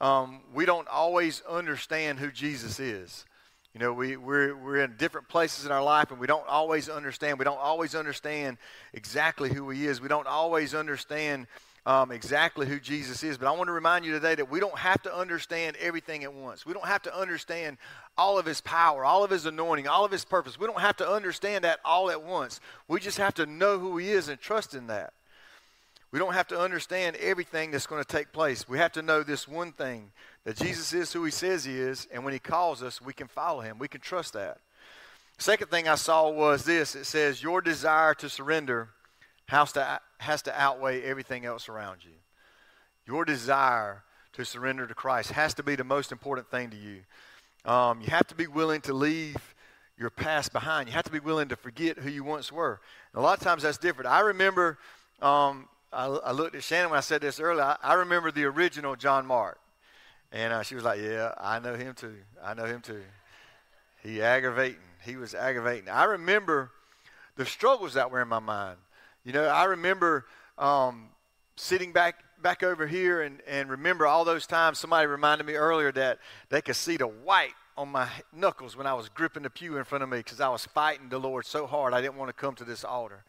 um, 0.00 0.40
we 0.54 0.64
don't 0.64 0.88
always 0.88 1.42
understand 1.48 2.18
who 2.18 2.30
Jesus 2.30 2.78
is. 2.80 3.24
You 3.74 3.80
know, 3.80 3.92
we, 3.92 4.16
we're, 4.16 4.56
we're 4.56 4.82
in 4.82 4.96
different 4.96 5.28
places 5.28 5.64
in 5.64 5.70
our 5.70 5.82
life 5.82 6.10
and 6.10 6.18
we 6.18 6.26
don't 6.26 6.46
always 6.48 6.88
understand. 6.88 7.38
We 7.38 7.44
don't 7.44 7.60
always 7.60 7.94
understand 7.94 8.58
exactly 8.92 9.52
who 9.52 9.70
he 9.70 9.86
is. 9.86 10.00
We 10.00 10.08
don't 10.08 10.26
always 10.26 10.74
understand 10.74 11.46
um, 11.90 12.12
exactly 12.12 12.68
who 12.68 12.78
Jesus 12.78 13.24
is. 13.24 13.36
But 13.36 13.48
I 13.48 13.50
want 13.50 13.66
to 13.66 13.72
remind 13.72 14.04
you 14.04 14.12
today 14.12 14.36
that 14.36 14.48
we 14.48 14.60
don't 14.60 14.78
have 14.78 15.02
to 15.02 15.12
understand 15.12 15.76
everything 15.80 16.22
at 16.22 16.32
once. 16.32 16.64
We 16.64 16.72
don't 16.72 16.86
have 16.86 17.02
to 17.02 17.18
understand 17.18 17.78
all 18.16 18.38
of 18.38 18.46
his 18.46 18.60
power, 18.60 19.04
all 19.04 19.24
of 19.24 19.30
his 19.32 19.44
anointing, 19.44 19.88
all 19.88 20.04
of 20.04 20.12
his 20.12 20.24
purpose. 20.24 20.56
We 20.56 20.68
don't 20.68 20.78
have 20.78 20.96
to 20.98 21.08
understand 21.08 21.64
that 21.64 21.80
all 21.84 22.08
at 22.08 22.22
once. 22.22 22.60
We 22.86 23.00
just 23.00 23.18
have 23.18 23.34
to 23.34 23.46
know 23.46 23.80
who 23.80 23.98
he 23.98 24.12
is 24.12 24.28
and 24.28 24.38
trust 24.38 24.76
in 24.76 24.86
that. 24.86 25.14
We 26.12 26.20
don't 26.20 26.34
have 26.34 26.46
to 26.48 26.60
understand 26.60 27.16
everything 27.16 27.72
that's 27.72 27.88
going 27.88 28.02
to 28.04 28.08
take 28.08 28.30
place. 28.30 28.68
We 28.68 28.78
have 28.78 28.92
to 28.92 29.02
know 29.02 29.24
this 29.24 29.48
one 29.48 29.72
thing 29.72 30.12
that 30.44 30.58
Jesus 30.58 30.92
is 30.92 31.12
who 31.12 31.24
he 31.24 31.32
says 31.32 31.64
he 31.64 31.76
is, 31.76 32.06
and 32.12 32.24
when 32.24 32.32
he 32.32 32.38
calls 32.38 32.84
us, 32.84 33.02
we 33.02 33.12
can 33.12 33.26
follow 33.26 33.62
him. 33.62 33.80
We 33.80 33.88
can 33.88 34.00
trust 34.00 34.34
that. 34.34 34.58
Second 35.38 35.70
thing 35.70 35.88
I 35.88 35.96
saw 35.96 36.30
was 36.30 36.64
this 36.64 36.94
it 36.94 37.06
says, 37.06 37.42
Your 37.42 37.60
desire 37.60 38.14
to 38.14 38.28
surrender 38.28 38.90
has 39.50 39.72
to, 39.72 40.00
has 40.18 40.42
to 40.42 40.60
outweigh 40.60 41.02
everything 41.02 41.44
else 41.44 41.68
around 41.68 42.04
you. 42.04 42.12
Your 43.04 43.24
desire 43.24 44.04
to 44.34 44.44
surrender 44.44 44.86
to 44.86 44.94
Christ 44.94 45.32
has 45.32 45.54
to 45.54 45.64
be 45.64 45.74
the 45.74 45.82
most 45.82 46.12
important 46.12 46.48
thing 46.48 46.70
to 46.70 46.76
you. 46.76 47.00
Um, 47.64 48.00
you 48.00 48.06
have 48.10 48.28
to 48.28 48.36
be 48.36 48.46
willing 48.46 48.80
to 48.82 48.92
leave 48.92 49.54
your 49.98 50.08
past 50.08 50.52
behind. 50.52 50.88
You 50.88 50.94
have 50.94 51.04
to 51.04 51.10
be 51.10 51.18
willing 51.18 51.48
to 51.48 51.56
forget 51.56 51.98
who 51.98 52.10
you 52.10 52.22
once 52.22 52.52
were. 52.52 52.80
And 53.12 53.20
a 53.20 53.22
lot 53.22 53.38
of 53.38 53.42
times 53.42 53.64
that's 53.64 53.76
different. 53.76 54.08
I 54.08 54.20
remember, 54.20 54.78
um, 55.20 55.68
I, 55.92 56.06
I, 56.06 56.30
looked 56.30 56.54
at 56.54 56.62
Shannon 56.62 56.90
when 56.90 56.98
I 56.98 57.02
said 57.02 57.20
this 57.20 57.40
earlier. 57.40 57.64
I, 57.64 57.76
I 57.82 57.94
remember 57.94 58.30
the 58.30 58.44
original 58.44 58.94
John 58.94 59.26
Mark. 59.26 59.58
And 60.30 60.52
uh, 60.52 60.62
she 60.62 60.76
was 60.76 60.84
like, 60.84 61.00
Yeah, 61.00 61.34
I 61.36 61.58
know 61.58 61.74
him 61.74 61.94
too. 61.94 62.14
I 62.40 62.54
know 62.54 62.66
him 62.66 62.80
too. 62.80 63.02
He 64.04 64.22
aggravating. 64.22 64.78
He 65.04 65.16
was 65.16 65.34
aggravating. 65.34 65.88
I 65.88 66.04
remember 66.04 66.70
the 67.34 67.44
struggles 67.44 67.94
that 67.94 68.12
were 68.12 68.22
in 68.22 68.28
my 68.28 68.38
mind. 68.38 68.76
You 69.24 69.32
know, 69.32 69.44
I 69.44 69.64
remember 69.64 70.24
um, 70.56 71.08
sitting 71.56 71.92
back 71.92 72.24
back 72.42 72.62
over 72.62 72.86
here 72.86 73.20
and, 73.20 73.42
and 73.46 73.68
remember 73.68 74.06
all 74.06 74.24
those 74.24 74.46
times 74.46 74.78
somebody 74.78 75.06
reminded 75.06 75.46
me 75.46 75.54
earlier 75.54 75.92
that 75.92 76.18
they 76.48 76.62
could 76.62 76.76
see 76.76 76.96
the 76.96 77.06
white 77.06 77.52
on 77.76 77.90
my 77.90 78.08
knuckles 78.32 78.76
when 78.76 78.86
I 78.86 78.94
was 78.94 79.10
gripping 79.10 79.42
the 79.42 79.50
pew 79.50 79.76
in 79.76 79.84
front 79.84 80.02
of 80.02 80.08
me 80.08 80.18
because 80.18 80.40
I 80.40 80.48
was 80.48 80.64
fighting 80.64 81.10
the 81.10 81.18
Lord 81.18 81.44
so 81.44 81.66
hard 81.66 81.92
I 81.92 82.00
didn't 82.00 82.16
want 82.16 82.30
to 82.30 82.32
come 82.32 82.54
to 82.54 82.64
this 82.64 82.82
altar. 82.82 83.24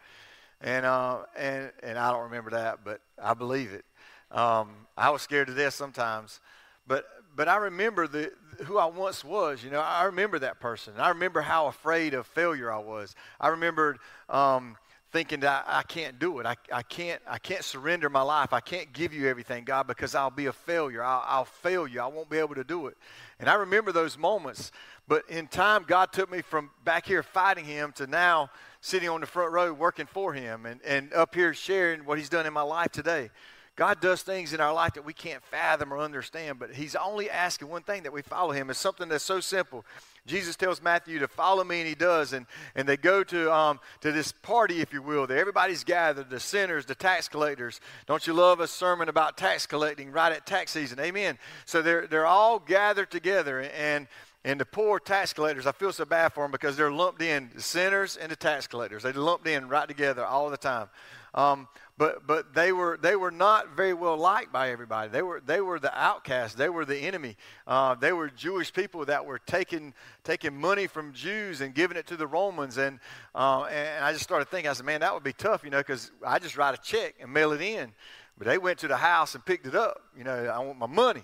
And, 0.62 0.86
uh, 0.86 1.20
and, 1.38 1.72
and 1.84 1.98
I 1.98 2.12
don't 2.12 2.24
remember 2.24 2.52
that, 2.52 2.86
but 2.86 3.02
I 3.22 3.34
believe 3.34 3.74
it. 3.74 3.84
Um, 4.32 4.70
I 4.96 5.10
was 5.10 5.22
scared 5.22 5.48
to 5.48 5.54
death 5.54 5.74
sometimes. 5.74 6.40
But, 6.88 7.06
but 7.36 7.50
I 7.50 7.58
remember 7.58 8.08
the, 8.08 8.32
who 8.64 8.78
I 8.78 8.86
once 8.86 9.26
was. 9.26 9.64
You 9.64 9.72
know, 9.72 9.82
I 9.82 10.04
remember 10.04 10.40
that 10.40 10.60
person. 10.60 10.94
I 10.98 11.10
remember 11.10 11.42
how 11.42 11.68
afraid 11.68 12.14
of 12.14 12.28
failure 12.28 12.72
I 12.72 12.80
was. 12.80 13.16
I 13.40 13.50
remembered 13.50 14.00
um, 14.30 14.78
thinking 15.12 15.42
that 15.42 15.66
I, 15.68 15.84
can't 15.84 16.20
do 16.20 16.40
it. 16.40 16.46
I, 16.46 16.56
I, 16.72 16.84
can't, 16.84 17.22
I 17.28 17.38
can't 17.38 17.64
surrender 17.64 18.10
my 18.10 18.22
life. 18.22 18.54
I 18.54 18.62
can't 18.62 18.94
give 18.94 19.14
you 19.14 19.28
everything, 19.28 19.66
God, 19.66 19.86
because 19.86 20.16
I'll 20.16 20.30
be 20.30 20.46
a 20.46 20.54
failure. 20.54 21.04
I'll, 21.04 21.24
I'll 21.28 21.46
fail 21.46 21.86
you. 21.86 22.00
I 22.00 22.08
won't 22.08 22.30
be 22.30 22.38
able 22.38 22.56
to 22.56 22.64
do 22.64 22.88
it. 22.88 22.98
And 23.40 23.50
I 23.50 23.56
remember 23.56 23.92
those 23.92 24.18
moments. 24.18 24.72
But 25.08 25.30
in 25.30 25.48
time, 25.48 25.84
God 25.86 26.14
took 26.14 26.32
me 26.32 26.42
from 26.42 26.70
back 26.86 27.06
here 27.06 27.24
fighting 27.24 27.66
Him 27.66 27.92
to 27.94 28.08
now 28.08 28.50
sitting 28.80 29.10
on 29.10 29.20
the 29.20 29.28
front 29.28 29.52
row 29.52 29.74
working 29.74 30.06
for 30.06 30.34
Him 30.34 30.66
and, 30.66 30.80
and 30.86 31.14
up 31.14 31.36
here 31.36 31.54
sharing 31.54 32.06
what 32.06 32.18
He's 32.18 32.30
done 32.30 32.46
in 32.46 32.54
my 32.54 32.62
life 32.62 32.92
today. 32.92 33.30
God 33.76 34.02
does 34.02 34.22
things 34.22 34.54
in 34.54 34.60
our 34.60 34.74
life 34.74 34.94
that 34.94 35.06
we 35.06 35.14
can't 35.14 35.42
fathom 35.44 35.94
or 35.94 36.00
understand, 36.00 36.60
but 36.60 36.72
He's 36.72 36.96
only 36.96 37.30
asking 37.30 37.70
one 37.70 37.84
thing 37.84 38.04
that 38.04 38.14
we 38.14 38.22
follow 38.22 38.52
Him. 38.52 38.70
It's 38.70 38.80
something 38.80 39.10
that's 39.10 39.24
so 39.24 39.40
simple. 39.40 39.86
Jesus 40.28 40.56
tells 40.56 40.82
Matthew 40.82 41.20
to 41.20 41.28
follow 41.28 41.64
me, 41.64 41.80
and 41.80 41.88
he 41.88 41.96
does. 41.96 42.34
And, 42.34 42.46
and 42.76 42.88
they 42.88 42.98
go 42.98 43.24
to, 43.24 43.52
um, 43.52 43.80
to 44.02 44.12
this 44.12 44.32
party, 44.32 44.80
if 44.80 44.94
you 44.94 45.02
will. 45.02 45.26
There 45.26 45.40
everybody's 45.40 45.84
gathered 45.84 46.30
the 46.30 46.40
sinners, 46.40 46.86
the 46.86 46.96
tax 46.96 47.28
collectors. 47.28 47.82
Don't 48.06 48.26
you 48.28 48.34
love 48.34 48.60
a 48.60 48.68
sermon 48.68 49.10
about 49.10 49.38
tax 49.38 49.66
collecting 49.66 50.12
right 50.12 50.32
at 50.32 50.46
tax 50.46 50.72
season? 50.72 51.00
Amen. 51.00 51.40
So 51.66 51.82
they're, 51.82 52.06
they're 52.06 52.28
all 52.28 52.60
gathered 52.60 53.10
together. 53.10 53.62
And, 53.62 54.08
and 54.44 54.60
the 54.60 54.66
poor 54.66 55.00
tax 55.00 55.34
collectors, 55.34 55.66
I 55.66 55.72
feel 55.72 55.92
so 55.92 56.06
bad 56.06 56.34
for 56.34 56.44
them 56.44 56.52
because 56.52 56.78
they're 56.78 56.92
lumped 56.92 57.22
in, 57.22 57.50
the 57.56 57.62
sinners 57.62 58.16
and 58.16 58.32
the 58.32 58.36
tax 58.36 58.68
collectors. 58.68 59.04
They're 59.04 59.14
lumped 59.14 59.48
in 59.48 59.70
right 59.70 59.88
together 59.88 60.24
all 60.24 60.52
the 60.52 60.58
time. 60.58 60.88
Um, 61.34 61.68
but 62.02 62.26
but 62.26 62.56
they 62.56 62.72
were 62.72 62.98
they 63.00 63.16
were 63.16 63.30
not 63.30 63.76
very 63.76 63.94
well 63.94 64.18
liked 64.18 64.52
by 64.52 64.72
everybody. 64.72 65.08
They 65.12 65.22
were 65.22 65.40
they 65.46 65.62
were 65.62 65.80
the 65.80 65.96
outcasts. 65.96 66.56
They 66.56 66.68
were 66.68 66.84
the 66.84 66.98
enemy. 66.98 67.38
Uh, 67.68 67.94
they 67.94 68.12
were 68.12 68.28
Jewish 68.28 68.74
people 68.74 69.06
that 69.06 69.24
were 69.24 69.38
taking 69.38 69.94
taking 70.24 70.60
money 70.60 70.88
from 70.88 71.14
Jews 71.14 71.62
and 71.62 71.76
giving 71.76 71.98
it 71.98 72.08
to 72.08 72.18
the 72.18 72.26
Romans. 72.26 72.80
And 72.80 73.00
uh, 73.36 73.66
and 73.66 74.04
I 74.04 74.14
just 74.14 74.24
started 74.24 74.50
thinking, 74.50 74.72
I 74.72 74.74
said, 74.74 74.88
man, 74.88 75.02
that 75.02 75.14
would 75.14 75.22
be 75.22 75.32
tough, 75.32 75.64
you 75.64 75.70
know, 75.70 75.78
because 75.78 76.10
I 76.26 76.40
just 76.40 76.58
write 76.58 76.74
a 76.74 76.82
check 76.82 77.14
and 77.22 77.32
mail 77.32 77.52
it 77.52 77.62
in. 77.62 77.92
But 78.36 78.48
they 78.48 78.58
went 78.58 78.80
to 78.80 78.88
the 78.88 78.98
house 78.98 79.36
and 79.36 79.46
picked 79.46 79.68
it 79.68 79.76
up. 79.76 80.02
You 80.18 80.24
know, 80.24 80.34
I 80.34 80.58
want 80.58 80.80
my 80.80 80.88
money. 80.88 81.24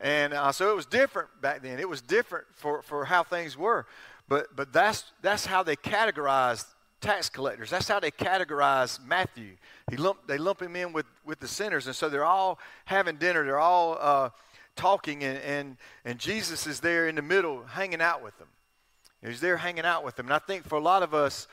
And 0.00 0.34
uh, 0.34 0.52
so 0.52 0.70
it 0.70 0.76
was 0.76 0.84
different 0.84 1.30
back 1.40 1.62
then. 1.62 1.78
It 1.78 1.88
was 1.88 2.02
different 2.02 2.44
for, 2.56 2.82
for 2.82 3.06
how 3.06 3.22
things 3.22 3.56
were. 3.56 3.86
But, 4.28 4.54
but 4.54 4.70
that's, 4.70 5.04
that's 5.22 5.46
how 5.46 5.62
they 5.62 5.76
categorized 5.76 6.66
tax 7.00 7.28
collectors. 7.28 7.70
That's 7.70 7.88
how 7.88 8.00
they 8.00 8.10
categorize 8.10 9.04
Matthew. 9.04 9.56
He 9.90 9.96
lump, 9.96 10.26
they 10.26 10.38
lump 10.38 10.60
him 10.60 10.76
in 10.76 10.92
with, 10.92 11.06
with 11.24 11.40
the 11.40 11.48
sinners. 11.48 11.86
And 11.86 11.96
so 11.96 12.08
they're 12.08 12.24
all 12.24 12.58
having 12.84 13.16
dinner. 13.16 13.44
They're 13.44 13.58
all 13.58 13.96
uh, 14.00 14.30
talking, 14.76 15.24
and, 15.24 15.38
and, 15.38 15.76
and 16.04 16.18
Jesus 16.18 16.66
is 16.66 16.80
there 16.80 17.08
in 17.08 17.16
the 17.16 17.22
middle 17.22 17.64
hanging 17.64 18.00
out 18.00 18.22
with 18.22 18.36
them. 18.38 18.48
He's 19.24 19.40
there 19.40 19.58
hanging 19.58 19.84
out 19.84 20.04
with 20.04 20.16
them. 20.16 20.26
And 20.26 20.34
I 20.34 20.38
think 20.38 20.66
for 20.66 20.76
a 20.76 20.80
lot 20.82 21.02
of 21.02 21.12
us, 21.12 21.46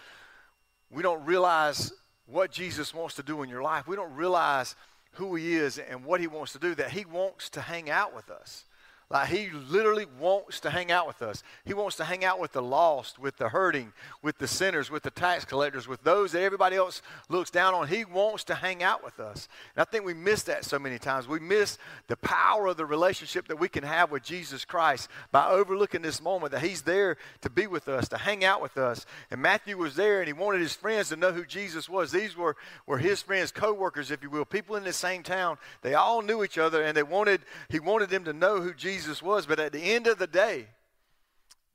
we 0.90 1.04
don't 1.04 1.26
realize 1.26 1.92
what 2.26 2.52
Jesus 2.52 2.94
wants 2.94 3.16
to 3.16 3.24
do 3.24 3.42
in 3.44 3.50
your 3.50 3.62
life. 3.62 3.88
We 3.88 3.96
don't 3.96 4.14
realize 4.14 4.76
who 5.14 5.36
he 5.36 5.56
is 5.56 5.78
and 5.78 6.06
what 6.06 6.22
he 6.22 6.28
wants 6.28 6.54
to 6.54 6.60
do, 6.60 6.76
that 6.76 6.92
he 6.92 7.04
wants 7.06 7.50
to 7.50 7.62
hang 7.62 7.90
out 7.90 8.16
with 8.16 8.30
us. 8.30 8.66
Like 9.10 9.30
he 9.30 9.50
literally 9.50 10.06
wants 10.20 10.60
to 10.62 10.70
hang 10.70 10.92
out 10.92 11.08
with 11.08 11.22
us. 11.22 11.42
He 11.64 11.74
wants 11.74 11.96
to 11.96 12.04
hang 12.04 12.26
out 12.26 12.42
with 12.42 12.52
the 12.52 12.62
lost, 12.62 13.18
with 13.18 13.38
the 13.38 13.48
hurting, 13.48 13.94
with 14.22 14.38
the 14.38 14.50
sinners, 14.50 14.92
with 14.92 15.04
the 15.04 15.12
tax 15.12 15.46
collectors, 15.46 15.88
with 15.88 16.04
those 16.04 16.34
that 16.34 16.42
everybody 16.42 16.76
else 16.76 17.02
looks 17.30 17.50
down 17.50 17.74
on. 17.74 17.88
He 17.88 18.04
wants 18.04 18.44
to 18.46 18.56
hang 18.56 18.84
out 18.84 19.06
with 19.06 19.22
us. 19.22 19.48
And 19.76 19.82
I 19.82 19.86
think 19.86 20.04
we 20.04 20.14
miss 20.14 20.44
that 20.44 20.66
so 20.66 20.78
many 20.78 21.00
times. 21.00 21.26
We 21.26 21.40
miss 21.40 21.78
the 22.08 22.18
power 22.18 22.68
of 22.68 22.76
the 22.76 22.86
relationship 22.86 23.48
that 23.48 23.58
we 23.58 23.70
can 23.70 23.86
have 23.86 24.12
with 24.12 24.24
Jesus 24.24 24.66
Christ 24.66 25.08
by 25.32 25.48
overlooking 25.48 26.02
this 26.02 26.22
moment 26.22 26.52
that 26.52 26.62
he's 26.62 26.82
there 26.82 27.16
to 27.42 27.50
be 27.50 27.66
with 27.66 27.88
us, 27.88 28.10
to 28.10 28.18
hang 28.18 28.44
out 28.44 28.62
with 28.62 28.78
us. 28.78 29.06
And 29.32 29.42
Matthew 29.42 29.78
was 29.78 29.96
there 29.96 30.20
and 30.20 30.28
he 30.28 30.34
wanted 30.34 30.60
his 30.60 30.74
friends 30.74 31.08
to 31.10 31.16
know 31.16 31.32
who 31.32 31.46
Jesus 31.46 31.88
was. 31.88 32.12
These 32.12 32.36
were, 32.36 32.58
were 32.86 32.98
his 32.98 33.22
friends, 33.22 33.54
co-workers, 33.54 34.12
if 34.12 34.22
you 34.22 34.30
will, 34.30 34.44
people 34.44 34.76
in 34.76 34.84
the 34.84 34.92
same 34.92 35.24
town. 35.24 35.58
They 35.82 35.94
all 35.94 36.22
knew 36.22 36.44
each 36.44 36.58
other 36.58 36.84
and 36.84 36.96
they 36.96 37.04
wanted 37.04 37.40
he 37.70 37.80
wanted 37.80 38.10
them 38.10 38.26
to 38.26 38.34
know 38.34 38.60
who 38.60 38.74
Jesus 38.74 38.97
Jesus 38.98 39.22
was. 39.22 39.46
But 39.46 39.60
at 39.60 39.72
the 39.72 39.80
end 39.80 40.08
of 40.08 40.18
the 40.18 40.28
day, 40.28 40.66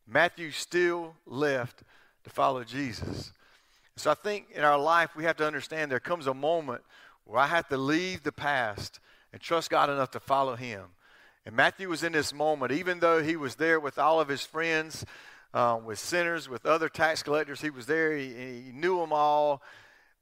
Matthew 0.07 0.51
still 0.51 1.15
left 1.25 1.85
to 2.25 2.31
follow 2.31 2.65
Jesus. 2.65 3.33
So 3.97 4.11
I 4.11 4.15
think 4.15 4.47
in 4.53 4.65
our 4.65 4.79
life, 4.79 5.15
we 5.15 5.25
have 5.25 5.37
to 5.37 5.47
understand 5.47 5.91
there 5.91 6.01
comes 6.01 6.27
a 6.27 6.35
moment 6.35 6.83
where 7.25 7.39
I 7.39 7.47
have 7.47 7.69
to 7.69 7.77
leave 7.77 8.25
the 8.25 8.33
past 8.33 8.99
and 9.33 9.41
trust 9.41 9.71
God 9.71 9.89
enough 9.89 10.11
to 10.13 10.21
follow 10.21 10.57
Him. 10.57 10.83
And 11.47 11.55
Matthew 11.55 11.89
was 11.89 12.03
in 12.03 12.13
this 12.13 12.35
moment, 12.35 12.73
even 12.73 12.99
though 12.99 13.23
he 13.23 13.37
was 13.37 13.57
there 13.57 13.81
with 13.81 13.99
all 13.99 14.21
of 14.21 14.29
his 14.29 14.43
friends, 14.43 15.05
um, 15.55 15.85
with 15.85 15.99
sinners, 15.99 16.49
with 16.49 16.67
other 16.67 16.89
tax 16.89 17.23
collectors, 17.23 17.61
he 17.61 17.71
was 17.71 17.87
there, 17.87 18.17
he, 18.17 18.29
he 18.29 18.73
knew 18.73 18.99
them 18.99 19.13
all. 19.13 19.63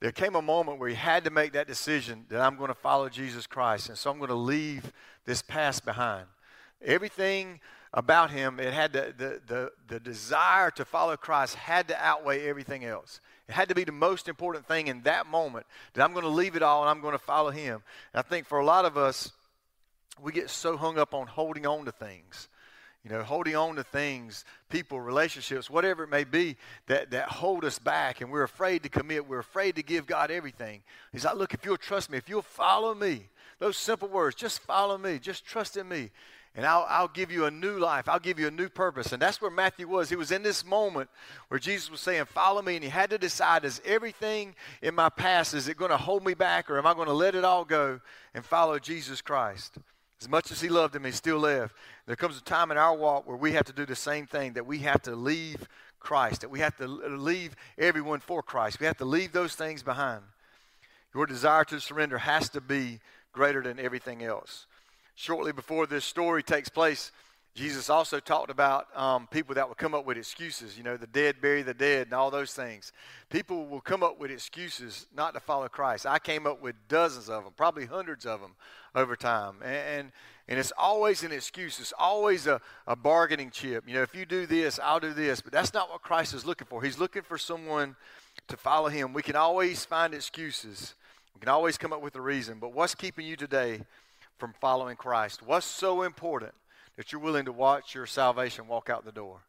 There 0.00 0.12
came 0.12 0.34
a 0.34 0.42
moment 0.42 0.78
where 0.78 0.88
he 0.88 0.94
had 0.94 1.24
to 1.24 1.30
make 1.30 1.52
that 1.52 1.66
decision 1.66 2.24
that 2.30 2.40
I'm 2.40 2.56
going 2.56 2.68
to 2.68 2.74
follow 2.74 3.08
Jesus 3.10 3.46
Christ, 3.46 3.90
and 3.90 3.98
so 3.98 4.10
I'm 4.10 4.18
going 4.18 4.28
to 4.28 4.34
leave 4.34 4.92
this 5.26 5.42
past 5.42 5.84
behind. 5.84 6.26
Everything 6.82 7.60
about 7.92 8.30
him, 8.30 8.60
it 8.60 8.72
had 8.72 8.92
the, 8.92 9.12
the, 9.16 9.40
the, 9.46 9.72
the 9.88 10.00
desire 10.00 10.70
to 10.72 10.84
follow 10.84 11.16
Christ 11.16 11.56
had 11.56 11.88
to 11.88 12.04
outweigh 12.04 12.46
everything 12.46 12.84
else. 12.84 13.20
It 13.48 13.52
had 13.52 13.68
to 13.70 13.74
be 13.74 13.84
the 13.84 13.92
most 13.92 14.28
important 14.28 14.66
thing 14.66 14.86
in 14.86 15.02
that 15.02 15.26
moment 15.26 15.66
that 15.94 16.04
I'm 16.04 16.12
going 16.12 16.24
to 16.24 16.30
leave 16.30 16.54
it 16.54 16.62
all 16.62 16.82
and 16.82 16.90
I'm 16.90 17.00
going 17.00 17.12
to 17.12 17.18
follow 17.18 17.50
him. 17.50 17.82
And 18.14 18.20
I 18.20 18.22
think 18.22 18.46
for 18.46 18.60
a 18.60 18.64
lot 18.64 18.84
of 18.84 18.96
us, 18.96 19.32
we 20.22 20.30
get 20.30 20.50
so 20.50 20.76
hung 20.76 20.98
up 20.98 21.14
on 21.14 21.26
holding 21.26 21.66
on 21.66 21.84
to 21.86 21.92
things. 21.92 22.48
You 23.02 23.10
know, 23.10 23.22
holding 23.22 23.56
on 23.56 23.76
to 23.76 23.82
things, 23.82 24.44
people, 24.68 25.00
relationships, 25.00 25.70
whatever 25.70 26.04
it 26.04 26.10
may 26.10 26.24
be, 26.24 26.56
that, 26.86 27.10
that 27.12 27.28
hold 27.28 27.64
us 27.64 27.78
back 27.78 28.20
and 28.20 28.30
we're 28.30 28.42
afraid 28.42 28.82
to 28.82 28.90
commit. 28.90 29.26
We're 29.26 29.38
afraid 29.38 29.76
to 29.76 29.82
give 29.82 30.06
God 30.06 30.30
everything. 30.30 30.82
He's 31.10 31.24
like, 31.24 31.36
look, 31.36 31.54
if 31.54 31.64
you'll 31.64 31.78
trust 31.78 32.10
me, 32.10 32.18
if 32.18 32.28
you'll 32.28 32.42
follow 32.42 32.94
me, 32.94 33.30
those 33.58 33.78
simple 33.78 34.08
words, 34.08 34.36
just 34.36 34.60
follow 34.60 34.98
me, 34.98 35.18
just 35.18 35.44
trust 35.44 35.76
in 35.76 35.88
me 35.88 36.10
and 36.56 36.66
I'll, 36.66 36.84
I'll 36.88 37.08
give 37.08 37.30
you 37.30 37.44
a 37.44 37.50
new 37.50 37.78
life. 37.78 38.08
I'll 38.08 38.18
give 38.18 38.40
you 38.40 38.48
a 38.48 38.50
new 38.50 38.68
purpose. 38.68 39.12
And 39.12 39.22
that's 39.22 39.40
where 39.40 39.50
Matthew 39.50 39.86
was. 39.86 40.10
He 40.10 40.16
was 40.16 40.32
in 40.32 40.42
this 40.42 40.64
moment 40.64 41.08
where 41.48 41.60
Jesus 41.60 41.90
was 41.90 42.00
saying, 42.00 42.24
Follow 42.24 42.60
me. 42.60 42.74
And 42.74 42.82
he 42.82 42.90
had 42.90 43.10
to 43.10 43.18
decide, 43.18 43.64
is 43.64 43.80
everything 43.84 44.54
in 44.82 44.94
my 44.94 45.08
past, 45.08 45.54
is 45.54 45.68
it 45.68 45.76
going 45.76 45.92
to 45.92 45.96
hold 45.96 46.24
me 46.24 46.34
back 46.34 46.68
or 46.68 46.76
am 46.76 46.86
I 46.86 46.94
going 46.94 47.06
to 47.06 47.14
let 47.14 47.36
it 47.36 47.44
all 47.44 47.64
go 47.64 48.00
and 48.34 48.44
follow 48.44 48.78
Jesus 48.80 49.20
Christ? 49.22 49.76
As 50.20 50.28
much 50.28 50.50
as 50.50 50.60
he 50.60 50.68
loved 50.68 50.94
him, 50.94 51.04
he 51.04 51.12
still 51.12 51.38
left. 51.38 51.74
There 52.06 52.16
comes 52.16 52.36
a 52.36 52.42
time 52.42 52.70
in 52.70 52.76
our 52.76 52.96
walk 52.96 53.28
where 53.28 53.36
we 53.36 53.52
have 53.52 53.66
to 53.66 53.72
do 53.72 53.86
the 53.86 53.96
same 53.96 54.26
thing, 54.26 54.54
that 54.54 54.66
we 54.66 54.78
have 54.80 55.02
to 55.02 55.14
leave 55.14 55.68
Christ, 56.00 56.40
that 56.40 56.50
we 56.50 56.60
have 56.60 56.76
to 56.78 56.84
uh, 56.84 57.08
leave 57.10 57.54
everyone 57.78 58.20
for 58.20 58.42
Christ. 58.42 58.80
We 58.80 58.86
have 58.86 58.98
to 58.98 59.04
leave 59.04 59.32
those 59.32 59.54
things 59.54 59.82
behind. 59.82 60.22
Your 61.14 61.26
desire 61.26 61.64
to 61.66 61.80
surrender 61.80 62.18
has 62.18 62.48
to 62.50 62.60
be 62.60 62.98
greater 63.32 63.62
than 63.62 63.78
everything 63.78 64.22
else 64.24 64.66
shortly 65.20 65.52
before 65.52 65.86
this 65.86 66.06
story 66.06 66.42
takes 66.42 66.70
place, 66.70 67.12
Jesus 67.54 67.90
also 67.90 68.20
talked 68.20 68.50
about 68.50 68.86
um, 68.96 69.26
people 69.26 69.54
that 69.56 69.68
would 69.68 69.76
come 69.76 69.94
up 69.94 70.06
with 70.06 70.16
excuses, 70.16 70.78
you 70.78 70.82
know, 70.82 70.96
the 70.96 71.06
dead 71.06 71.42
bury 71.42 71.62
the 71.62 71.74
dead 71.74 72.06
and 72.06 72.14
all 72.14 72.30
those 72.30 72.54
things. 72.54 72.92
People 73.28 73.66
will 73.66 73.82
come 73.82 74.02
up 74.02 74.18
with 74.18 74.30
excuses 74.30 75.06
not 75.14 75.34
to 75.34 75.40
follow 75.40 75.68
Christ. 75.68 76.06
I 76.06 76.18
came 76.18 76.46
up 76.46 76.62
with 76.62 76.74
dozens 76.88 77.28
of 77.28 77.44
them, 77.44 77.52
probably 77.54 77.84
hundreds 77.84 78.24
of 78.24 78.40
them 78.40 78.54
over 78.94 79.14
time. 79.14 79.56
And, 79.62 79.74
and, 79.74 80.12
and 80.48 80.58
it's 80.58 80.72
always 80.78 81.22
an 81.22 81.32
excuse. 81.32 81.80
It's 81.80 81.92
always 81.98 82.46
a, 82.46 82.58
a 82.86 82.96
bargaining 82.96 83.50
chip. 83.50 83.86
You 83.86 83.94
know, 83.94 84.02
if 84.02 84.14
you 84.14 84.24
do 84.24 84.46
this, 84.46 84.80
I'll 84.82 85.00
do 85.00 85.12
this. 85.12 85.42
But 85.42 85.52
that's 85.52 85.74
not 85.74 85.90
what 85.90 86.00
Christ 86.00 86.32
is 86.32 86.46
looking 86.46 86.66
for. 86.66 86.82
He's 86.82 86.98
looking 86.98 87.22
for 87.22 87.36
someone 87.36 87.94
to 88.48 88.56
follow 88.56 88.88
him. 88.88 89.12
We 89.12 89.22
can 89.22 89.36
always 89.36 89.84
find 89.84 90.14
excuses. 90.14 90.94
We 91.34 91.40
can 91.40 91.50
always 91.50 91.76
come 91.76 91.92
up 91.92 92.00
with 92.00 92.16
a 92.16 92.22
reason. 92.22 92.58
But 92.58 92.72
what's 92.72 92.94
keeping 92.94 93.26
you 93.26 93.36
today 93.36 93.80
from 94.40 94.54
following 94.60 94.96
Christ? 94.96 95.42
What's 95.42 95.66
so 95.66 96.02
important 96.02 96.54
that 96.96 97.12
you're 97.12 97.20
willing 97.20 97.44
to 97.44 97.52
watch 97.52 97.94
your 97.94 98.06
salvation 98.06 98.66
walk 98.66 98.90
out 98.90 99.04
the 99.04 99.12
door? 99.12 99.42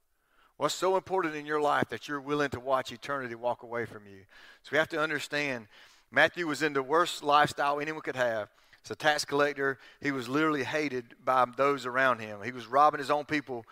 What's 0.58 0.76
so 0.76 0.96
important 0.96 1.36
in 1.36 1.48
your 1.48 1.60
life 1.60 1.90
that 1.90 2.08
you're 2.08 2.22
willing 2.22 2.52
to 2.52 2.60
watch 2.60 2.92
eternity 2.92 3.34
walk 3.34 3.64
away 3.64 3.86
from 3.86 4.06
you? 4.06 4.20
So 4.62 4.70
we 4.72 4.78
have 4.78 4.90
to 4.90 5.00
understand 5.00 5.68
Matthew 6.12 6.46
was 6.46 6.62
in 6.62 6.74
the 6.74 6.84
worst 6.84 7.24
lifestyle 7.24 7.80
anyone 7.80 8.02
could 8.02 8.16
have. 8.16 8.50
As 8.84 8.92
a 8.92 8.96
tax 8.96 9.26
collector, 9.26 9.80
he 10.02 10.12
was 10.12 10.28
literally 10.28 10.64
hated 10.64 11.16
by 11.24 11.46
those 11.56 11.86
around 11.86 12.20
him. 12.20 12.40
He 12.44 12.52
was 12.52 12.68
robbing 12.68 13.00
his 13.00 13.10
own 13.12 13.26
people 13.26 13.66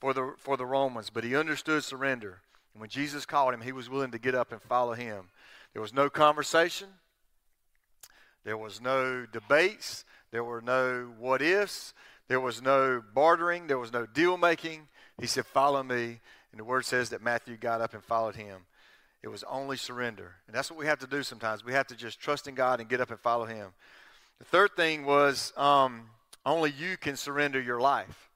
for 0.00 0.12
the, 0.12 0.34
for 0.36 0.56
the 0.56 0.66
Romans, 0.66 1.10
but 1.10 1.24
he 1.24 1.34
understood 1.34 1.82
surrender. 1.82 2.40
And 2.74 2.80
when 2.80 2.90
Jesus 2.90 3.24
called 3.24 3.54
him, 3.54 3.60
he 3.60 3.72
was 3.72 3.88
willing 3.88 4.10
to 4.10 4.18
get 4.18 4.34
up 4.34 4.52
and 4.52 4.62
follow 4.62 4.94
him. 4.94 5.30
There 5.72 5.82
was 5.82 5.94
no 5.94 6.08
conversation, 6.08 6.88
there 8.44 8.56
was 8.56 8.80
no 8.80 9.26
debates, 9.26 10.04
there 10.30 10.44
were 10.44 10.60
no 10.60 11.10
what 11.18 11.42
ifs. 11.42 11.94
There 12.28 12.40
was 12.40 12.60
no 12.60 13.02
bartering. 13.14 13.66
There 13.66 13.78
was 13.78 13.92
no 13.92 14.06
deal 14.06 14.36
making. 14.36 14.88
He 15.18 15.26
said, 15.26 15.46
Follow 15.46 15.82
me. 15.82 16.20
And 16.50 16.60
the 16.60 16.64
word 16.64 16.84
says 16.84 17.10
that 17.10 17.22
Matthew 17.22 17.56
got 17.56 17.80
up 17.80 17.94
and 17.94 18.02
followed 18.02 18.36
him. 18.36 18.62
It 19.22 19.28
was 19.28 19.42
only 19.44 19.76
surrender. 19.76 20.36
And 20.46 20.54
that's 20.54 20.70
what 20.70 20.78
we 20.78 20.86
have 20.86 20.98
to 21.00 21.06
do 21.06 21.22
sometimes. 21.22 21.64
We 21.64 21.72
have 21.72 21.86
to 21.88 21.96
just 21.96 22.20
trust 22.20 22.46
in 22.46 22.54
God 22.54 22.80
and 22.80 22.88
get 22.88 23.00
up 23.00 23.10
and 23.10 23.18
follow 23.18 23.44
him. 23.44 23.70
The 24.38 24.44
third 24.44 24.76
thing 24.76 25.04
was 25.04 25.52
um, 25.56 26.10
only 26.46 26.70
you 26.70 26.96
can 26.96 27.16
surrender 27.16 27.60
your 27.60 27.80
life. 27.80 28.30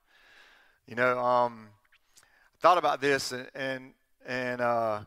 You 0.87 0.97
know, 0.97 1.19
um, 1.19 1.69
I 2.23 2.59
thought 2.61 2.79
about 2.79 3.01
this, 3.01 3.33
and 3.33 3.49
and, 3.55 3.93
and 4.27 4.61
uh, 4.61 5.01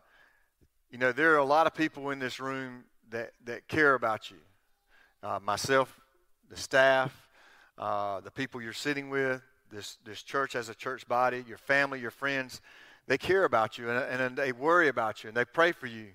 you 0.90 0.98
know, 0.98 1.12
there 1.12 1.34
are 1.34 1.38
a 1.38 1.44
lot 1.44 1.66
of 1.66 1.74
people 1.74 2.10
in 2.10 2.18
this 2.18 2.40
room 2.40 2.84
that 3.10 3.32
that 3.44 3.68
care 3.68 3.94
about 3.94 4.30
you. 4.30 4.38
Uh, 5.22 5.38
myself, 5.42 6.00
the 6.50 6.56
staff, 6.56 7.28
uh, 7.78 8.20
the 8.20 8.30
people 8.30 8.62
you're 8.62 8.72
sitting 8.72 9.10
with, 9.10 9.42
this 9.70 9.98
this 10.04 10.22
church 10.22 10.54
as 10.54 10.68
a 10.68 10.74
church 10.74 11.06
body, 11.08 11.44
your 11.48 11.58
family, 11.58 12.00
your 12.00 12.10
friends, 12.10 12.60
they 13.06 13.18
care 13.18 13.44
about 13.44 13.78
you 13.78 13.90
and, 13.90 14.20
and 14.20 14.36
they 14.36 14.52
worry 14.52 14.88
about 14.88 15.22
you 15.22 15.28
and 15.28 15.36
they 15.36 15.44
pray 15.44 15.72
for 15.72 15.86
you. 15.86 16.08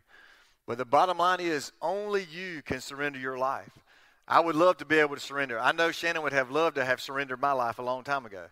But 0.67 0.77
the 0.77 0.85
bottom 0.85 1.17
line 1.17 1.39
is, 1.39 1.71
only 1.81 2.27
you 2.31 2.61
can 2.61 2.81
surrender 2.81 3.19
your 3.19 3.37
life. 3.37 3.71
I 4.27 4.39
would 4.39 4.55
love 4.55 4.77
to 4.77 4.85
be 4.85 4.99
able 4.99 5.15
to 5.15 5.21
surrender. 5.21 5.59
I 5.59 5.71
know 5.71 5.91
Shannon 5.91 6.21
would 6.23 6.33
have 6.33 6.51
loved 6.51 6.75
to 6.75 6.85
have 6.85 7.01
surrendered 7.01 7.41
my 7.41 7.51
life 7.51 7.79
a 7.79 7.81
long 7.81 8.03
time 8.03 8.25
ago. 8.25 8.45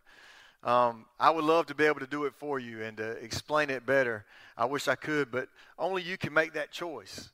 Um, 0.63 1.05
I 1.19 1.29
would 1.29 1.45
love 1.45 1.67
to 1.67 1.75
be 1.75 1.85
able 1.85 2.01
to 2.01 2.07
do 2.07 2.25
it 2.25 2.33
for 2.33 2.59
you 2.59 2.81
and 2.83 2.97
to 2.97 3.11
explain 3.11 3.69
it 3.69 3.85
better. 3.85 4.25
I 4.57 4.65
wish 4.65 4.89
I 4.89 4.95
could, 4.95 5.31
but 5.31 5.47
only 5.77 6.01
you 6.01 6.17
can 6.17 6.33
make 6.33 6.53
that 6.53 6.71
choice. 6.71 7.29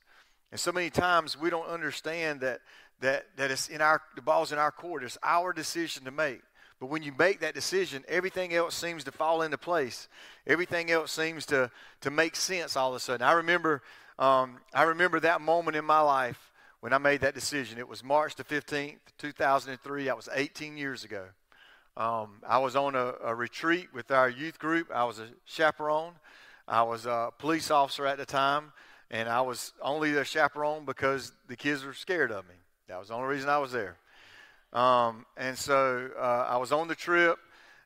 And 0.52 0.60
so 0.60 0.70
many 0.70 0.90
times 0.90 1.36
we 1.36 1.50
don't 1.50 1.66
understand 1.66 2.40
that 2.42 2.60
that 3.00 3.26
that 3.36 3.50
it's 3.50 3.68
in 3.68 3.80
our 3.80 4.02
the 4.14 4.22
ball's 4.22 4.52
in 4.52 4.58
our 4.58 4.72
court. 4.72 5.04
It's 5.04 5.18
our 5.22 5.52
decision 5.52 6.04
to 6.04 6.10
make. 6.10 6.42
But 6.78 6.86
when 6.86 7.02
you 7.02 7.12
make 7.18 7.40
that 7.40 7.54
decision, 7.54 8.04
everything 8.06 8.52
else 8.52 8.74
seems 8.74 9.02
to 9.04 9.12
fall 9.12 9.40
into 9.40 9.56
place. 9.56 10.08
Everything 10.46 10.90
else 10.90 11.10
seems 11.12 11.46
to 11.46 11.70
to 12.02 12.10
make 12.10 12.36
sense 12.36 12.76
all 12.76 12.90
of 12.90 12.96
a 12.96 13.00
sudden. 13.00 13.26
I 13.26 13.32
remember 13.32 13.82
um, 14.18 14.58
I 14.74 14.84
remember 14.84 15.20
that 15.20 15.40
moment 15.40 15.76
in 15.76 15.84
my 15.84 16.00
life 16.00 16.52
when 16.80 16.92
I 16.92 16.98
made 16.98 17.20
that 17.22 17.34
decision. 17.34 17.78
It 17.78 17.88
was 17.88 18.04
March 18.04 18.36
the 18.36 18.44
15th, 18.44 18.98
2003. 19.18 20.04
That 20.04 20.16
was 20.16 20.28
18 20.32 20.76
years 20.76 21.04
ago. 21.04 21.24
Um, 21.96 22.42
I 22.46 22.58
was 22.58 22.76
on 22.76 22.94
a, 22.94 23.14
a, 23.24 23.34
retreat 23.34 23.88
with 23.94 24.10
our 24.10 24.28
youth 24.28 24.58
group. 24.58 24.90
I 24.94 25.04
was 25.04 25.18
a 25.18 25.28
chaperone. 25.46 26.12
I 26.68 26.82
was 26.82 27.06
a 27.06 27.30
police 27.38 27.70
officer 27.70 28.06
at 28.06 28.18
the 28.18 28.26
time, 28.26 28.72
and 29.10 29.30
I 29.30 29.40
was 29.40 29.72
only 29.80 30.14
a 30.14 30.24
chaperone 30.24 30.84
because 30.84 31.32
the 31.48 31.56
kids 31.56 31.84
were 31.84 31.94
scared 31.94 32.30
of 32.30 32.46
me. 32.48 32.54
That 32.88 32.98
was 32.98 33.08
the 33.08 33.14
only 33.14 33.28
reason 33.28 33.48
I 33.48 33.58
was 33.58 33.72
there. 33.72 33.96
Um, 34.72 35.26
and 35.36 35.56
so 35.56 36.10
uh, 36.18 36.46
I 36.48 36.56
was 36.58 36.72
on 36.72 36.88
the 36.88 36.94
trip, 36.94 37.38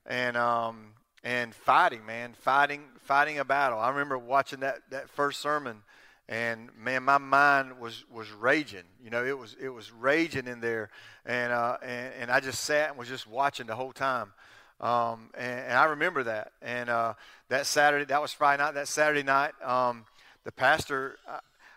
and 0.07 0.37
um, 0.37 0.95
and 1.23 1.55
fighting, 1.55 2.05
man, 2.05 2.35
fighting, 2.35 2.83
fighting 3.03 3.39
a 3.39 3.45
battle. 3.45 3.79
I 3.79 3.91
remember 3.91 4.19
watching 4.19 4.61
that 4.61 4.81
that 4.91 5.09
first 5.11 5.41
sermon 5.41 5.83
and 6.31 6.71
man, 6.79 7.03
my 7.03 7.19
mind 7.19 7.81
was 7.81 8.05
was 8.09 8.31
raging. 8.31 8.85
You 9.03 9.11
know, 9.11 9.27
it 9.27 9.37
was 9.37 9.57
it 9.61 9.69
was 9.69 9.93
raging 9.93 10.47
in 10.47 10.61
there, 10.61 10.89
and 11.27 11.53
uh, 11.53 11.77
and, 11.83 12.15
and 12.21 12.31
I 12.31 12.39
just 12.39 12.63
sat 12.63 12.91
and 12.91 12.99
was 12.99 13.09
just 13.09 13.27
watching 13.27 13.67
the 13.67 13.75
whole 13.75 13.93
time. 13.93 14.33
Um, 14.81 15.29
and, 15.37 15.61
and, 15.61 15.73
I 15.75 15.85
remember 15.85 16.23
that. 16.23 16.53
And 16.63 16.89
uh, 16.89 17.13
that 17.51 17.67
Saturday, 17.67 18.07
that 18.07 18.23
was 18.23 18.33
Friday 18.33 18.63
night. 18.63 18.73
That 18.73 18.89
Saturday 18.89 19.23
night, 19.23 19.53
um, 19.63 20.07
the 20.45 20.53
pastor, 20.53 21.19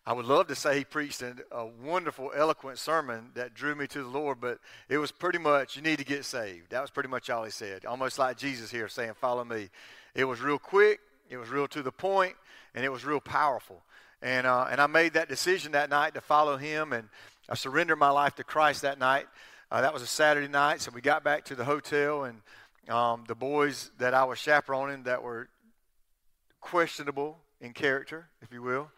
I, 0.05 0.13
would 0.13 0.25
love 0.25 0.47
to 0.47 0.55
say 0.55 0.77
he 0.77 0.83
preached 0.83 1.21
a, 1.21 1.35
a, 1.51 1.65
wonderful, 1.65 2.31
eloquent 2.35 2.77
sermon 2.77 3.31
that 3.35 3.53
drew 3.53 3.75
me 3.75 3.87
to 3.87 4.03
the 4.03 4.09
Lord, 4.09 4.39
but 4.41 4.59
it 4.89 4.97
was 4.97 5.11
pretty 5.11 5.39
much, 5.39 5.75
you 5.75 5.81
need 5.81 5.99
to 5.99 6.05
get 6.05 6.25
saved. 6.25 6.71
That 6.71 6.81
was 6.81 6.91
pretty 6.91 7.09
much 7.09 7.29
all 7.29 7.43
he 7.43 7.51
said. 7.51 7.85
Almost 7.85 8.19
like 8.19 8.37
Jesus 8.37 8.69
here 8.69 8.87
saying, 8.87 9.13
follow 9.15 9.43
me. 9.43 9.69
It 10.15 10.25
was 10.25 10.41
real 10.41 10.59
quick, 10.59 10.99
it 11.29 11.37
was 11.37 11.49
real 11.49 11.67
to 11.69 11.81
the 11.81 11.91
point, 11.91 12.35
and 12.75 12.83
it 12.83 12.91
was 12.91 13.05
real 13.05 13.21
powerful. 13.21 13.81
And, 14.21 14.47
uh, 14.47 14.67
and 14.69 14.79
I 14.79 14.87
made 14.87 15.13
that 15.13 15.29
decision 15.29 15.71
that 15.73 15.89
night 15.89 16.13
to 16.15 16.21
follow 16.21 16.57
him, 16.57 16.93
and 16.93 17.09
I 17.49 17.55
surrendered 17.55 17.99
my 17.99 18.09
life 18.09 18.35
to 18.35 18.43
Christ 18.43 18.81
that 18.83 18.99
night. 18.99 19.27
Uh, 19.71 19.81
that 19.81 19.93
was 19.93 20.01
a 20.01 20.07
Saturday 20.07 20.47
night, 20.47 20.81
so 20.81 20.91
we 20.93 21.01
got 21.01 21.23
back 21.23 21.45
to 21.45 21.55
the 21.55 21.65
hotel, 21.65 22.25
and 22.25 22.41
um, 22.89 23.23
the 23.27 23.35
boys 23.35 23.91
that 23.97 24.13
I 24.13 24.23
was 24.23 24.37
chaperoning 24.37 25.03
that 25.03 25.23
were 25.23 25.49
questionable 26.61 27.37
in 27.59 27.73
character, 27.73 28.27
if 28.41 28.51
you 28.51 28.61
will, 28.61 28.89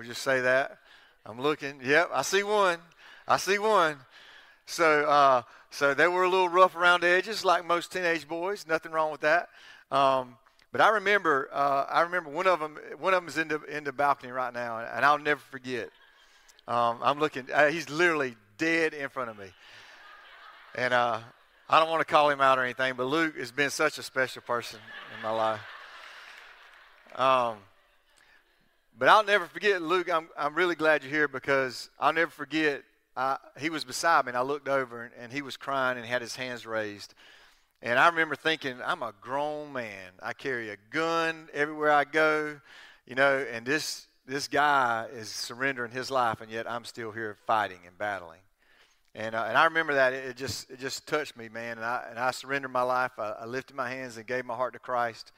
we'll 0.00 0.08
just 0.08 0.22
say 0.22 0.40
that. 0.40 0.78
I'm 1.26 1.38
looking. 1.38 1.78
Yep, 1.84 2.08
I 2.14 2.22
see 2.22 2.42
one. 2.42 2.78
I 3.28 3.36
see 3.36 3.58
one. 3.58 3.98
So, 4.64 5.04
uh, 5.04 5.42
so 5.70 5.92
they 5.92 6.08
were 6.08 6.22
a 6.22 6.28
little 6.28 6.48
rough 6.48 6.74
around 6.74 7.02
the 7.02 7.08
edges, 7.08 7.44
like 7.44 7.66
most 7.66 7.92
teenage 7.92 8.26
boys. 8.26 8.66
Nothing 8.66 8.92
wrong 8.92 9.12
with 9.12 9.20
that. 9.20 9.50
Um, 9.90 10.38
but 10.72 10.80
I 10.80 10.88
remember, 10.88 11.50
uh, 11.52 11.84
I 11.90 12.00
remember 12.00 12.30
one 12.30 12.46
of 12.46 12.60
them. 12.60 12.78
One 12.98 13.12
of 13.12 13.22
them 13.22 13.28
is 13.28 13.36
in 13.36 13.48
the 13.48 13.62
in 13.64 13.84
the 13.84 13.92
balcony 13.92 14.32
right 14.32 14.54
now, 14.54 14.78
and 14.78 15.04
I'll 15.04 15.18
never 15.18 15.40
forget. 15.50 15.90
Um, 16.66 17.00
I'm 17.02 17.18
looking. 17.18 17.46
Uh, 17.52 17.66
he's 17.66 17.90
literally 17.90 18.36
dead 18.56 18.94
in 18.94 19.10
front 19.10 19.28
of 19.28 19.38
me, 19.38 19.48
and 20.76 20.94
uh, 20.94 21.20
I 21.68 21.78
don't 21.78 21.90
want 21.90 22.00
to 22.00 22.06
call 22.06 22.30
him 22.30 22.40
out 22.40 22.58
or 22.58 22.64
anything. 22.64 22.94
But 22.96 23.04
Luke 23.04 23.36
has 23.36 23.52
been 23.52 23.68
such 23.68 23.98
a 23.98 24.02
special 24.02 24.40
person 24.40 24.80
in 25.14 25.22
my 25.22 25.30
life. 25.30 25.60
Um, 27.16 27.58
but 28.98 29.08
I'll 29.08 29.24
never 29.24 29.46
forget, 29.46 29.82
Luke. 29.82 30.12
I'm 30.12 30.28
I'm 30.36 30.54
really 30.54 30.74
glad 30.74 31.02
you're 31.02 31.12
here 31.12 31.28
because 31.28 31.90
I'll 31.98 32.12
never 32.12 32.30
forget. 32.30 32.82
he 33.58 33.70
was 33.70 33.84
beside 33.84 34.24
me, 34.26 34.30
and 34.30 34.36
I 34.36 34.42
looked 34.42 34.68
over, 34.68 35.04
and, 35.04 35.12
and 35.18 35.32
he 35.32 35.42
was 35.42 35.56
crying 35.56 35.98
and 35.98 36.06
had 36.06 36.22
his 36.22 36.36
hands 36.36 36.66
raised. 36.66 37.14
And 37.82 37.98
I 37.98 38.08
remember 38.08 38.36
thinking, 38.36 38.76
I'm 38.84 39.02
a 39.02 39.14
grown 39.20 39.72
man. 39.72 40.12
I 40.22 40.34
carry 40.34 40.68
a 40.70 40.76
gun 40.90 41.48
everywhere 41.54 41.92
I 41.92 42.04
go, 42.04 42.60
you 43.06 43.14
know, 43.14 43.44
and 43.50 43.64
this 43.64 44.06
this 44.26 44.48
guy 44.48 45.06
is 45.12 45.28
surrendering 45.28 45.90
his 45.90 46.10
life, 46.10 46.40
and 46.40 46.50
yet 46.50 46.70
I'm 46.70 46.84
still 46.84 47.10
here 47.10 47.36
fighting 47.46 47.80
and 47.86 47.96
battling. 47.98 48.40
And, 49.14 49.34
uh, 49.34 49.44
and 49.48 49.58
I 49.58 49.64
remember 49.64 49.94
that 49.94 50.12
it 50.12 50.36
just 50.36 50.70
it 50.70 50.78
just 50.78 51.08
touched 51.08 51.36
me, 51.36 51.48
man. 51.48 51.78
And 51.78 51.84
I 51.84 52.06
and 52.10 52.18
I 52.18 52.30
surrendered 52.30 52.70
my 52.70 52.82
life. 52.82 53.12
I, 53.18 53.30
I 53.40 53.44
lifted 53.46 53.74
my 53.74 53.88
hands 53.88 54.16
and 54.16 54.26
gave 54.26 54.44
my 54.44 54.54
heart 54.54 54.74
to 54.74 54.78
Christ. 54.78 55.32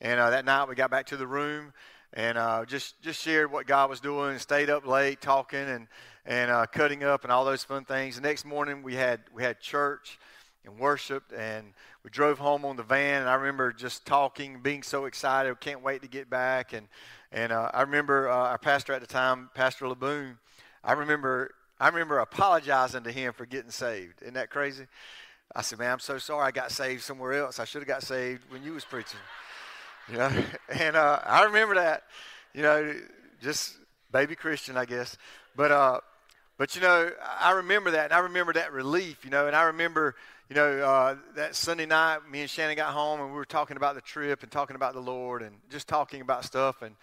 And 0.00 0.20
uh, 0.20 0.30
that 0.30 0.44
night 0.44 0.68
we 0.68 0.74
got 0.74 0.90
back 0.90 1.06
to 1.06 1.16
the 1.16 1.26
room 1.26 1.72
and 2.12 2.38
uh, 2.38 2.64
just 2.64 3.00
just 3.02 3.20
shared 3.20 3.52
what 3.52 3.66
God 3.66 3.90
was 3.90 4.00
doing. 4.00 4.32
And 4.32 4.40
stayed 4.40 4.70
up 4.70 4.86
late 4.86 5.20
talking 5.20 5.60
and 5.60 5.88
and 6.26 6.50
uh, 6.50 6.66
cutting 6.66 7.04
up 7.04 7.24
and 7.24 7.32
all 7.32 7.44
those 7.44 7.64
fun 7.64 7.84
things. 7.84 8.16
The 8.16 8.22
next 8.22 8.44
morning 8.44 8.82
we 8.82 8.94
had 8.94 9.20
we 9.34 9.42
had 9.42 9.60
church 9.60 10.18
and 10.64 10.78
worshiped 10.78 11.32
and 11.32 11.72
we 12.04 12.10
drove 12.10 12.38
home 12.38 12.64
on 12.64 12.76
the 12.76 12.82
van 12.82 13.20
and 13.20 13.30
i 13.30 13.34
remember 13.34 13.72
just 13.72 14.04
talking 14.04 14.60
being 14.60 14.82
so 14.82 15.06
excited 15.06 15.58
can't 15.60 15.82
wait 15.82 16.02
to 16.02 16.08
get 16.08 16.28
back 16.28 16.72
and 16.72 16.86
and 17.32 17.52
uh, 17.52 17.70
i 17.72 17.80
remember 17.80 18.28
uh, 18.28 18.34
our 18.34 18.58
pastor 18.58 18.92
at 18.92 19.00
the 19.00 19.06
time 19.06 19.48
pastor 19.54 19.86
laboon 19.86 20.36
i 20.84 20.92
remember 20.92 21.50
i 21.78 21.88
remember 21.88 22.18
apologizing 22.18 23.02
to 23.02 23.12
him 23.12 23.32
for 23.32 23.46
getting 23.46 23.70
saved 23.70 24.20
isn't 24.22 24.34
that 24.34 24.50
crazy 24.50 24.86
i 25.54 25.62
said 25.62 25.78
man 25.78 25.92
i'm 25.92 25.98
so 25.98 26.18
sorry 26.18 26.46
i 26.46 26.50
got 26.50 26.70
saved 26.70 27.02
somewhere 27.02 27.32
else 27.32 27.58
i 27.58 27.64
should 27.64 27.80
have 27.80 27.88
got 27.88 28.02
saved 28.02 28.42
when 28.50 28.62
you 28.62 28.72
was 28.72 28.84
preaching 28.84 29.20
you 30.12 30.18
know 30.18 30.30
and 30.70 30.96
uh, 30.96 31.20
i 31.24 31.44
remember 31.44 31.74
that 31.74 32.02
you 32.54 32.62
know 32.62 32.94
just 33.40 33.76
baby 34.12 34.34
christian 34.34 34.76
i 34.76 34.84
guess 34.84 35.16
but 35.56 35.70
uh 35.70 36.00
but 36.58 36.74
you 36.74 36.80
know 36.80 37.10
i 37.38 37.52
remember 37.52 37.90
that 37.92 38.04
and 38.04 38.12
i 38.12 38.18
remember 38.18 38.52
that 38.52 38.72
relief 38.72 39.24
you 39.24 39.30
know 39.30 39.46
and 39.46 39.54
i 39.54 39.62
remember 39.62 40.14
you 40.50 40.56
know, 40.56 40.80
uh, 40.80 41.16
that 41.36 41.54
Sunday 41.54 41.86
night, 41.86 42.28
me 42.28 42.40
and 42.40 42.50
Shannon 42.50 42.74
got 42.74 42.92
home 42.92 43.20
and 43.20 43.30
we 43.30 43.36
were 43.36 43.44
talking 43.44 43.76
about 43.76 43.94
the 43.94 44.00
trip 44.00 44.42
and 44.42 44.50
talking 44.50 44.74
about 44.74 44.94
the 44.94 45.00
Lord 45.00 45.42
and 45.42 45.54
just 45.70 45.86
talking 45.86 46.22
about 46.22 46.44
stuff. 46.44 46.82
And, 46.82 46.96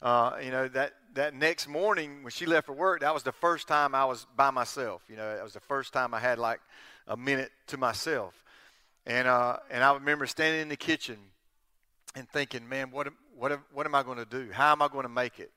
uh, 0.00 0.36
you 0.40 0.52
know, 0.52 0.68
that, 0.68 0.92
that 1.14 1.34
next 1.34 1.66
morning 1.66 2.22
when 2.22 2.30
she 2.30 2.46
left 2.46 2.66
for 2.66 2.74
work, 2.74 3.00
that 3.00 3.12
was 3.12 3.24
the 3.24 3.32
first 3.32 3.66
time 3.66 3.92
I 3.92 4.04
was 4.04 4.24
by 4.36 4.50
myself. 4.52 5.02
You 5.08 5.16
know, 5.16 5.34
it 5.34 5.42
was 5.42 5.52
the 5.52 5.60
first 5.60 5.92
time 5.92 6.14
I 6.14 6.20
had 6.20 6.38
like 6.38 6.60
a 7.08 7.16
minute 7.16 7.50
to 7.66 7.76
myself. 7.76 8.40
And, 9.04 9.26
uh, 9.26 9.56
and 9.68 9.82
I 9.82 9.94
remember 9.94 10.28
standing 10.28 10.62
in 10.62 10.68
the 10.68 10.76
kitchen 10.76 11.18
and 12.14 12.28
thinking, 12.28 12.68
man, 12.68 12.90
what, 12.90 13.08
what, 13.36 13.58
what 13.72 13.86
am 13.86 13.94
I 13.94 14.02
going 14.02 14.18
to 14.18 14.24
do? 14.24 14.50
How 14.52 14.72
am 14.72 14.82
I 14.82 14.88
going 14.88 15.04
to 15.04 15.08
make 15.08 15.38
it? 15.38 15.50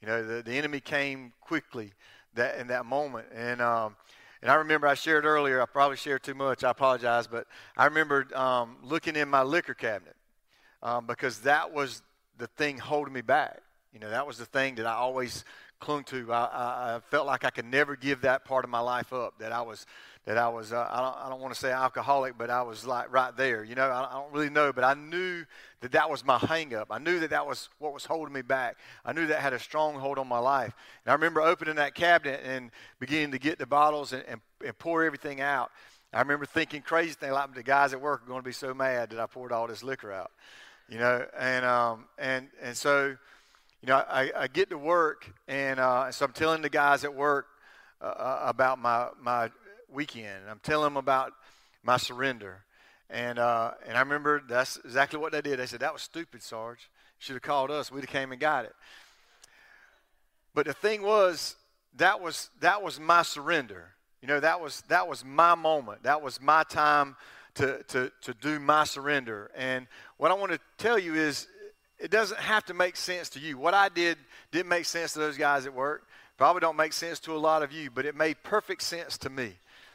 You 0.00 0.08
know, 0.08 0.24
the, 0.24 0.42
the 0.42 0.52
enemy 0.52 0.80
came 0.80 1.32
quickly 1.40 1.92
that 2.34 2.58
in 2.58 2.68
that 2.68 2.86
moment. 2.86 3.26
And, 3.34 3.60
um, 3.60 3.96
and 4.42 4.50
I 4.50 4.54
remember 4.54 4.86
I 4.86 4.94
shared 4.94 5.24
earlier, 5.24 5.62
I 5.62 5.66
probably 5.66 5.96
shared 5.96 6.22
too 6.22 6.34
much, 6.34 6.64
I 6.64 6.70
apologize, 6.70 7.26
but 7.26 7.46
I 7.76 7.84
remember 7.84 8.26
um, 8.34 8.76
looking 8.82 9.16
in 9.16 9.28
my 9.28 9.42
liquor 9.42 9.74
cabinet 9.74 10.16
um, 10.82 11.06
because 11.06 11.40
that 11.40 11.72
was 11.72 12.02
the 12.38 12.48
thing 12.48 12.78
holding 12.78 13.14
me 13.14 13.20
back. 13.20 13.60
You 13.92 14.00
know, 14.00 14.10
that 14.10 14.26
was 14.26 14.38
the 14.38 14.46
thing 14.46 14.76
that 14.76 14.86
I 14.86 14.94
always 14.94 15.44
clung 15.82 16.04
to. 16.04 16.32
I, 16.32 16.96
I, 16.96 17.00
felt 17.10 17.26
like 17.26 17.44
I 17.44 17.50
could 17.50 17.64
never 17.64 17.96
give 17.96 18.22
that 18.22 18.44
part 18.44 18.64
of 18.64 18.70
my 18.70 18.80
life 18.80 19.12
up, 19.12 19.38
that 19.40 19.52
I 19.52 19.62
was 19.62 19.84
that 20.24 20.38
I 20.38 20.48
was, 20.48 20.72
uh, 20.72 20.86
I 20.88 21.00
don't, 21.00 21.16
I 21.26 21.28
don't 21.28 21.40
want 21.40 21.52
to 21.52 21.58
say 21.58 21.72
alcoholic, 21.72 22.38
but 22.38 22.48
I 22.48 22.62
was 22.62 22.86
like 22.86 23.12
right 23.12 23.36
there. 23.36 23.64
You 23.64 23.74
know, 23.74 23.88
I, 23.88 24.08
I 24.08 24.12
don't 24.12 24.32
really 24.32 24.50
know, 24.50 24.72
but 24.72 24.84
I 24.84 24.94
knew 24.94 25.44
that 25.80 25.90
that 25.92 26.08
was 26.08 26.24
my 26.24 26.38
hangup. 26.38 26.86
I 26.90 26.98
knew 26.98 27.18
that 27.18 27.30
that 27.30 27.44
was 27.44 27.68
what 27.80 27.92
was 27.92 28.04
holding 28.04 28.32
me 28.32 28.42
back. 28.42 28.76
I 29.04 29.12
knew 29.12 29.26
that 29.26 29.40
had 29.40 29.52
a 29.52 29.58
strong 29.58 29.96
hold 29.96 30.18
on 30.18 30.28
my 30.28 30.38
life. 30.38 30.72
And 31.04 31.10
I 31.10 31.14
remember 31.14 31.40
opening 31.40 31.74
that 31.74 31.96
cabinet 31.96 32.40
and 32.44 32.70
beginning 33.00 33.32
to 33.32 33.38
get 33.40 33.58
the 33.58 33.66
bottles 33.66 34.12
and, 34.12 34.22
and, 34.28 34.40
and 34.64 34.78
pour 34.78 35.02
everything 35.02 35.40
out. 35.40 35.72
I 36.12 36.20
remember 36.20 36.46
thinking 36.46 36.82
crazy 36.82 37.14
things 37.14 37.32
like 37.32 37.52
the 37.54 37.64
guys 37.64 37.92
at 37.92 38.00
work 38.00 38.22
are 38.22 38.28
going 38.28 38.42
to 38.42 38.46
be 38.46 38.52
so 38.52 38.72
mad 38.74 39.10
that 39.10 39.18
I 39.18 39.26
poured 39.26 39.50
all 39.50 39.66
this 39.66 39.82
liquor 39.82 40.12
out. 40.12 40.30
You 40.88 40.98
know, 40.98 41.26
and 41.36 41.64
um, 41.64 42.04
and 42.16 42.48
and 42.60 42.76
so, 42.76 43.16
you 43.82 43.88
know, 43.88 43.96
I, 43.96 44.30
I 44.36 44.46
get 44.46 44.70
to 44.70 44.78
work, 44.78 45.30
and 45.48 45.80
uh, 45.80 46.10
so 46.12 46.24
I'm 46.24 46.32
telling 46.32 46.62
the 46.62 46.70
guys 46.70 47.04
at 47.04 47.14
work 47.14 47.46
uh, 48.00 48.04
uh 48.04 48.42
about 48.44 48.78
my 48.78 49.08
my 49.20 49.50
weekend. 49.92 50.48
I'm 50.48 50.60
telling 50.62 50.84
them 50.84 50.96
about 50.96 51.32
my 51.82 51.96
surrender. 51.96 52.64
And, 53.10 53.38
uh, 53.38 53.72
and 53.86 53.96
I 53.96 54.00
remember 54.00 54.42
that's 54.48 54.78
exactly 54.78 55.18
what 55.18 55.32
they 55.32 55.42
did. 55.42 55.58
They 55.58 55.66
said, 55.66 55.80
that 55.80 55.92
was 55.92 56.02
stupid, 56.02 56.42
Sarge. 56.42 56.88
Should 57.18 57.34
have 57.34 57.42
called 57.42 57.70
us. 57.70 57.92
We'd 57.92 58.00
have 58.00 58.08
came 58.08 58.32
and 58.32 58.40
got 58.40 58.64
it. 58.64 58.74
But 60.54 60.66
the 60.66 60.72
thing 60.72 61.02
was, 61.02 61.56
that 61.96 62.20
was, 62.20 62.48
that 62.60 62.82
was 62.82 62.98
my 62.98 63.22
surrender. 63.22 63.90
You 64.22 64.28
know, 64.28 64.40
that 64.40 64.60
was, 64.60 64.82
that 64.88 65.06
was 65.06 65.24
my 65.24 65.54
moment. 65.54 66.04
That 66.04 66.22
was 66.22 66.40
my 66.40 66.62
time 66.64 67.16
to, 67.54 67.82
to, 67.88 68.10
to 68.22 68.34
do 68.34 68.58
my 68.58 68.84
surrender. 68.84 69.50
And 69.54 69.86
what 70.16 70.30
I 70.30 70.34
want 70.34 70.52
to 70.52 70.60
tell 70.78 70.98
you 70.98 71.14
is, 71.14 71.48
it 72.02 72.10
doesn't 72.10 72.40
have 72.40 72.64
to 72.64 72.74
make 72.74 72.96
sense 72.96 73.28
to 73.30 73.38
you. 73.38 73.56
What 73.56 73.74
I 73.74 73.88
did 73.88 74.18
didn't 74.50 74.68
make 74.68 74.86
sense 74.86 75.12
to 75.12 75.20
those 75.20 75.38
guys 75.38 75.66
at 75.66 75.72
work. 75.72 76.04
Probably 76.36 76.58
don't 76.58 76.76
make 76.76 76.92
sense 76.92 77.20
to 77.20 77.36
a 77.36 77.38
lot 77.38 77.62
of 77.62 77.70
you, 77.70 77.90
but 77.90 78.04
it 78.04 78.16
made 78.16 78.42
perfect 78.42 78.82
sense 78.82 79.16
to 79.18 79.30
me. 79.30 79.54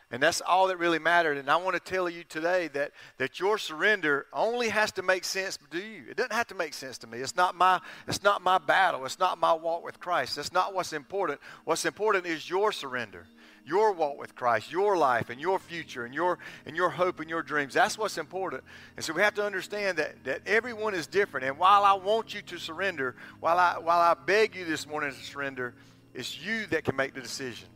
And 0.09 0.23
that's 0.23 0.39
all 0.39 0.67
that 0.67 0.77
really 0.77 0.99
mattered. 0.99 1.37
And 1.37 1.49
I 1.49 1.57
want 1.57 1.73
to 1.73 1.81
tell 1.81 2.09
you 2.09 2.23
today 2.23 2.69
that, 2.69 2.93
that 3.17 3.41
your 3.41 3.57
surrender 3.57 4.25
only 4.31 4.69
has 4.69 4.93
to 4.93 5.03
make 5.03 5.25
sense 5.25 5.59
to 5.71 5.77
you. 5.77 6.03
It 6.09 6.15
doesn't 6.15 6.31
have 6.31 6.47
to 6.47 6.55
make 6.55 6.73
sense 6.73 6.97
to 6.99 7.07
me. 7.07 7.17
It's 7.17 7.35
not 7.35 7.55
my, 7.55 7.81
it's 8.07 8.23
not 8.23 8.41
my 8.41 8.57
battle. 8.57 9.05
It's 9.05 9.19
not 9.19 9.37
my 9.37 9.51
walk 9.51 9.83
with 9.83 9.99
Christ. 9.99 10.37
That's 10.37 10.53
not 10.53 10.73
what's 10.73 10.93
important. 10.93 11.41
What's 11.65 11.83
important 11.83 12.25
is 12.25 12.49
your 12.49 12.71
surrender, 12.71 13.25
your 13.67 13.91
walk 13.91 14.17
with 14.17 14.33
Christ, 14.33 14.71
your 14.71 14.97
life 14.97 15.29
and 15.29 15.41
your 15.41 15.59
future 15.59 16.05
and 16.05 16.13
your, 16.13 16.39
and 16.65 16.75
your 16.75 16.89
hope 16.89 17.19
and 17.19 17.29
your 17.29 17.43
dreams. 17.43 17.73
That's 17.73 17.97
what's 17.97 18.17
important. 18.17 18.63
And 18.95 19.03
so 19.03 19.13
we 19.13 19.21
have 19.21 19.33
to 19.35 19.45
understand 19.45 19.97
that, 19.97 20.23
that 20.23 20.41
everyone 20.45 20.95
is 20.95 21.05
different. 21.05 21.45
And 21.45 21.57
while 21.57 21.83
I 21.83 21.93
want 21.93 22.33
you 22.33 22.41
to 22.43 22.57
surrender, 22.57 23.15
while 23.41 23.59
I, 23.59 23.77
while 23.77 23.99
I 23.99 24.13
beg 24.13 24.55
you 24.55 24.63
this 24.63 24.87
morning 24.87 25.11
to 25.11 25.17
surrender, 25.17 25.75
it's 26.13 26.39
you 26.39 26.65
that 26.67 26.85
can 26.85 26.95
make 26.95 27.13
the 27.13 27.21
decision. 27.21 27.67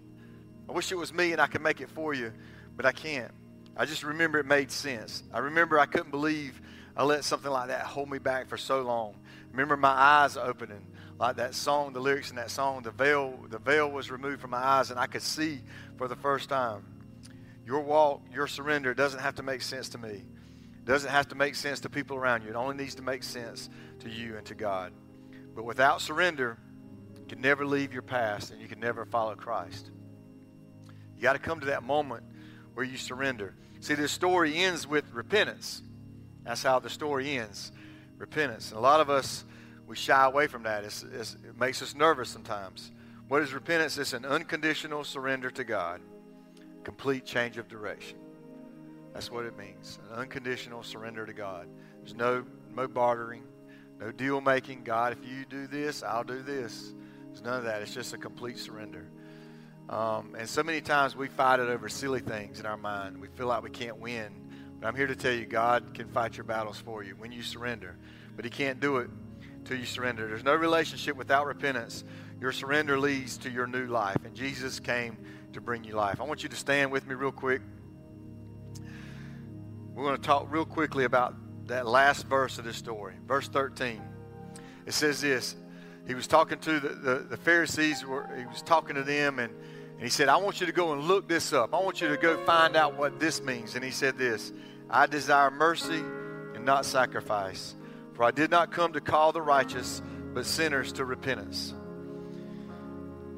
I 0.69 0.71
wish 0.71 0.91
it 0.91 0.95
was 0.95 1.13
me 1.13 1.33
and 1.33 1.41
I 1.41 1.47
could 1.47 1.61
make 1.61 1.81
it 1.81 1.89
for 1.89 2.13
you, 2.13 2.31
but 2.77 2.85
I 2.85 2.93
can't. 2.93 3.31
I 3.75 3.85
just 3.85 4.03
remember 4.03 4.39
it 4.39 4.45
made 4.45 4.71
sense. 4.71 5.23
I 5.33 5.39
remember 5.39 5.77
I 5.77 5.85
couldn't 5.85 6.11
believe 6.11 6.61
I 6.95 7.03
let 7.03 7.23
something 7.23 7.51
like 7.51 7.67
that 7.67 7.81
hold 7.81 8.09
me 8.09 8.17
back 8.17 8.47
for 8.47 8.57
so 8.57 8.81
long. 8.81 9.15
Remember 9.51 9.75
my 9.75 9.89
eyes 9.89 10.37
opening, 10.37 10.81
like 11.21 11.35
that 11.35 11.53
song, 11.53 11.93
the 11.93 11.99
lyrics 11.99 12.31
in 12.31 12.35
that 12.37 12.49
song, 12.49 12.81
the 12.81 12.89
veil, 12.89 13.37
the 13.47 13.59
veil 13.59 13.89
was 13.91 14.09
removed 14.09 14.41
from 14.41 14.49
my 14.49 14.57
eyes 14.57 14.89
and 14.89 14.99
I 14.99 15.05
could 15.05 15.21
see 15.21 15.61
for 15.97 16.07
the 16.07 16.15
first 16.15 16.49
time. 16.49 16.83
Your 17.63 17.81
walk, 17.81 18.23
your 18.33 18.47
surrender 18.47 18.95
doesn't 18.95 19.19
have 19.19 19.35
to 19.35 19.43
make 19.43 19.61
sense 19.61 19.89
to 19.89 19.99
me. 19.99 20.09
It 20.09 20.85
doesn't 20.85 21.11
have 21.11 21.27
to 21.27 21.35
make 21.35 21.53
sense 21.53 21.81
to 21.81 21.91
people 21.91 22.17
around 22.17 22.41
you. 22.41 22.49
It 22.49 22.55
only 22.55 22.75
needs 22.75 22.95
to 22.95 23.03
make 23.03 23.21
sense 23.21 23.69
to 23.99 24.09
you 24.09 24.35
and 24.35 24.43
to 24.47 24.55
God. 24.55 24.93
But 25.55 25.63
without 25.63 26.01
surrender, 26.01 26.57
you 27.19 27.27
can 27.27 27.39
never 27.39 27.67
leave 27.67 27.93
your 27.93 28.01
past 28.01 28.49
and 28.49 28.59
you 28.59 28.67
can 28.67 28.79
never 28.79 29.05
follow 29.05 29.35
Christ. 29.35 29.91
You 31.15 31.21
got 31.21 31.33
to 31.33 31.39
come 31.39 31.59
to 31.59 31.67
that 31.67 31.83
moment 31.83 32.23
where 32.73 32.83
you 32.83 32.97
surrender. 32.97 33.53
See, 33.79 33.93
this 33.93 34.11
story 34.11 34.57
ends 34.57 34.87
with 34.87 35.05
repentance. 35.11 35.83
That's 36.45 36.63
how 36.63 36.79
the 36.79 36.89
story 36.89 37.37
ends 37.37 37.71
repentance. 38.17 38.69
And 38.69 38.79
a 38.79 38.81
lot 38.81 39.01
of 39.01 39.11
us, 39.11 39.45
we 39.91 39.97
shy 39.97 40.23
away 40.23 40.47
from 40.47 40.63
that. 40.63 40.85
It's, 40.85 41.03
it's, 41.03 41.33
it 41.33 41.59
makes 41.59 41.81
us 41.81 41.93
nervous 41.93 42.29
sometimes. 42.29 42.93
What 43.27 43.41
is 43.41 43.53
repentance? 43.53 43.97
It's 43.97 44.13
an 44.13 44.23
unconditional 44.23 45.03
surrender 45.03 45.51
to 45.51 45.65
God, 45.65 45.99
complete 46.85 47.25
change 47.25 47.57
of 47.57 47.67
direction. 47.67 48.17
That's 49.13 49.29
what 49.29 49.43
it 49.43 49.57
means 49.57 49.99
an 50.09 50.19
unconditional 50.19 50.81
surrender 50.83 51.25
to 51.25 51.33
God. 51.33 51.67
There's 51.99 52.15
no, 52.15 52.45
no 52.73 52.87
bartering, 52.87 53.43
no 53.99 54.13
deal 54.13 54.39
making. 54.39 54.85
God, 54.85 55.11
if 55.11 55.29
you 55.29 55.43
do 55.43 55.67
this, 55.67 56.03
I'll 56.03 56.23
do 56.23 56.41
this. 56.41 56.93
There's 57.27 57.43
none 57.43 57.57
of 57.57 57.65
that. 57.65 57.81
It's 57.81 57.93
just 57.93 58.13
a 58.13 58.17
complete 58.17 58.59
surrender. 58.59 59.05
Um, 59.89 60.37
and 60.39 60.47
so 60.47 60.63
many 60.63 60.79
times 60.79 61.17
we 61.17 61.27
fight 61.27 61.59
it 61.59 61.67
over 61.67 61.89
silly 61.89 62.21
things 62.21 62.61
in 62.61 62.65
our 62.65 62.77
mind. 62.77 63.19
We 63.19 63.27
feel 63.27 63.47
like 63.47 63.61
we 63.61 63.71
can't 63.71 63.97
win. 63.97 64.31
But 64.79 64.87
I'm 64.87 64.95
here 64.95 65.07
to 65.07 65.17
tell 65.17 65.33
you, 65.33 65.45
God 65.45 65.93
can 65.93 66.07
fight 66.07 66.37
your 66.37 66.45
battles 66.45 66.79
for 66.79 67.03
you 67.03 67.15
when 67.17 67.33
you 67.33 67.43
surrender. 67.43 67.97
But 68.37 68.45
He 68.45 68.51
can't 68.51 68.79
do 68.79 68.99
it 68.99 69.09
till 69.65 69.77
you 69.77 69.85
surrender. 69.85 70.27
There's 70.27 70.43
no 70.43 70.55
relationship 70.55 71.15
without 71.15 71.45
repentance. 71.45 72.03
Your 72.39 72.51
surrender 72.51 72.99
leads 72.99 73.37
to 73.39 73.49
your 73.49 73.67
new 73.67 73.87
life. 73.87 74.17
And 74.25 74.35
Jesus 74.35 74.79
came 74.79 75.17
to 75.53 75.61
bring 75.61 75.83
you 75.83 75.93
life. 75.93 76.19
I 76.19 76.23
want 76.23 76.43
you 76.43 76.49
to 76.49 76.55
stand 76.55 76.91
with 76.91 77.07
me 77.07 77.15
real 77.15 77.31
quick. 77.31 77.61
We're 79.93 80.03
going 80.03 80.17
to 80.17 80.21
talk 80.21 80.47
real 80.49 80.65
quickly 80.65 81.03
about 81.03 81.35
that 81.67 81.85
last 81.85 82.25
verse 82.27 82.57
of 82.57 82.65
this 82.65 82.77
story. 82.77 83.15
Verse 83.27 83.47
13. 83.47 84.01
It 84.85 84.93
says 84.93 85.21
this. 85.21 85.55
He 86.07 86.15
was 86.15 86.27
talking 86.27 86.57
to 86.59 86.79
the, 86.79 86.89
the, 86.89 87.15
the 87.29 87.37
Pharisees, 87.37 88.01
he 88.01 88.05
was 88.07 88.63
talking 88.65 88.95
to 88.95 89.03
them, 89.03 89.37
and 89.37 89.53
and 90.01 90.07
he 90.07 90.09
said, 90.09 90.29
I 90.29 90.37
want 90.37 90.59
you 90.59 90.65
to 90.65 90.71
go 90.71 90.93
and 90.93 91.03
look 91.03 91.29
this 91.29 91.53
up. 91.53 91.75
I 91.75 91.79
want 91.79 92.01
you 92.01 92.07
to 92.07 92.17
go 92.17 92.35
find 92.43 92.75
out 92.75 92.97
what 92.97 93.19
this 93.19 93.39
means. 93.39 93.75
And 93.75 93.85
he 93.85 93.91
said 93.91 94.17
this 94.17 94.51
I 94.89 95.05
desire 95.05 95.51
mercy 95.51 96.01
and 96.55 96.65
not 96.65 96.87
sacrifice. 96.87 97.75
For 98.21 98.25
I 98.25 98.29
did 98.29 98.51
not 98.51 98.71
come 98.71 98.93
to 98.93 99.01
call 99.01 99.31
the 99.31 99.41
righteous, 99.41 99.99
but 100.35 100.45
sinners 100.45 100.91
to 100.91 101.05
repentance. 101.05 101.73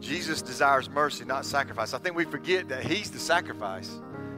Jesus 0.01 0.41
desires 0.41 0.89
mercy, 0.89 1.23
not 1.23 1.45
sacrifice. 1.45 1.93
I 1.93 1.99
think 1.99 2.17
we 2.17 2.25
forget 2.25 2.67
that 2.67 2.83
He's 2.83 3.09
the 3.09 3.17
sacrifice. 3.17 3.89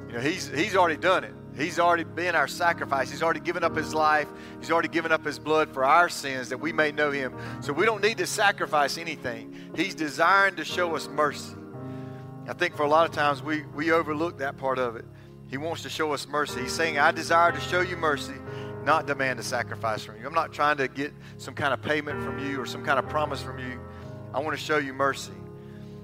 You 0.08 0.14
know, 0.14 0.20
He's, 0.20 0.48
he's 0.50 0.76
already 0.76 0.98
done 0.98 1.24
it. 1.24 1.34
He's 1.58 1.80
already 1.80 2.04
been 2.04 2.36
our 2.36 2.48
sacrifice. 2.48 3.10
He's 3.10 3.24
already 3.24 3.40
given 3.40 3.64
up 3.64 3.76
His 3.76 3.96
life. 3.96 4.28
He's 4.60 4.70
already 4.70 4.88
given 4.88 5.12
up 5.12 5.26
His 5.26 5.40
blood 5.40 5.74
for 5.74 5.84
our 5.84 6.10
sins 6.10 6.50
that 6.50 6.60
we 6.60 6.72
may 6.72 6.92
know 6.92 7.10
Him. 7.10 7.34
So 7.62 7.74
we 7.74 7.88
don't 7.88 8.04
need 8.04 8.20
to 8.20 8.28
sacrifice 8.28 9.00
anything. 9.00 9.72
He's 9.76 9.96
desiring 9.96 10.58
to 10.58 10.64
show 10.64 10.96
us 10.96 11.08
mercy. 11.08 11.56
I 12.48 12.54
think 12.54 12.76
for 12.76 12.84
a 12.84 12.88
lot 12.88 13.10
of 13.10 13.16
times 13.16 13.42
we, 13.42 13.64
we 13.74 13.92
overlook 13.92 14.38
that 14.38 14.58
part 14.58 14.78
of 14.78 14.96
it. 14.96 15.06
He 15.48 15.58
wants 15.58 15.82
to 15.84 15.90
show 15.90 16.12
us 16.14 16.28
mercy. 16.28 16.62
He's 16.62 16.74
saying, 16.74 17.00
I 17.00 17.12
desire 17.12 17.52
to 17.52 17.60
show 17.60 17.82
you 17.82 17.98
mercy, 17.98 18.34
not 18.86 19.08
demand 19.08 19.39
a 19.39 19.43
sacrifice 19.43 20.04
from 20.04 20.19
you. 20.19 20.28
I'm 20.28 20.34
not 20.34 20.54
trying 20.54 20.78
to 20.78 20.88
get 20.88 21.13
some 21.38 21.56
kind 21.56 21.74
of 21.74 21.82
payment 21.82 22.24
from 22.24 22.39
you 22.39 22.62
or 22.62 22.65
some 22.65 22.86
kind 22.86 23.00
of 23.00 23.10
promise 23.10 23.41
from 23.41 23.60
you. 23.60 23.80
I 24.34 24.39
want 24.39 24.58
to 24.58 24.63
show 24.63 24.78
you 24.78 24.93
mercy. 24.93 25.34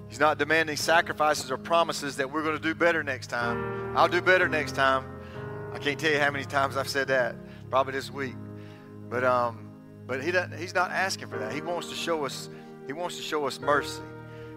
He's 0.10 0.20
not 0.20 0.38
demanding 0.38 0.76
sacrifices 0.76 1.52
or 1.52 1.58
promises 1.58 2.18
that 2.18 2.30
we're 2.30 2.44
going 2.44 2.58
to 2.58 2.62
do 2.62 2.76
better 2.76 3.04
next 3.04 3.28
time. 3.28 3.96
I'll 3.96 4.10
do 4.10 4.22
better 4.22 4.50
next 4.50 4.76
time. 4.76 5.06
I 5.74 5.80
can't 5.80 5.98
tell 6.00 6.12
you 6.12 6.20
how 6.20 6.32
many 6.32 6.44
times 6.44 6.76
I've 6.76 6.90
said 6.90 7.08
that, 7.08 7.36
probably 7.70 7.94
this 7.94 8.12
week. 8.12 8.36
But 9.10 9.24
um, 9.24 9.70
but 10.08 10.24
he 10.24 10.32
doesn't, 10.32 10.58
he's 10.58 10.74
not 10.74 10.92
asking 10.92 11.30
for 11.30 11.38
that. 11.38 11.54
He 11.54 11.62
wants 11.62 11.88
to 11.90 11.96
show 11.96 12.26
us 12.26 12.50
he 12.88 12.94
wants 12.94 13.16
to 13.16 13.22
show 13.22 13.46
us 13.46 13.60
mercy. 13.60 14.02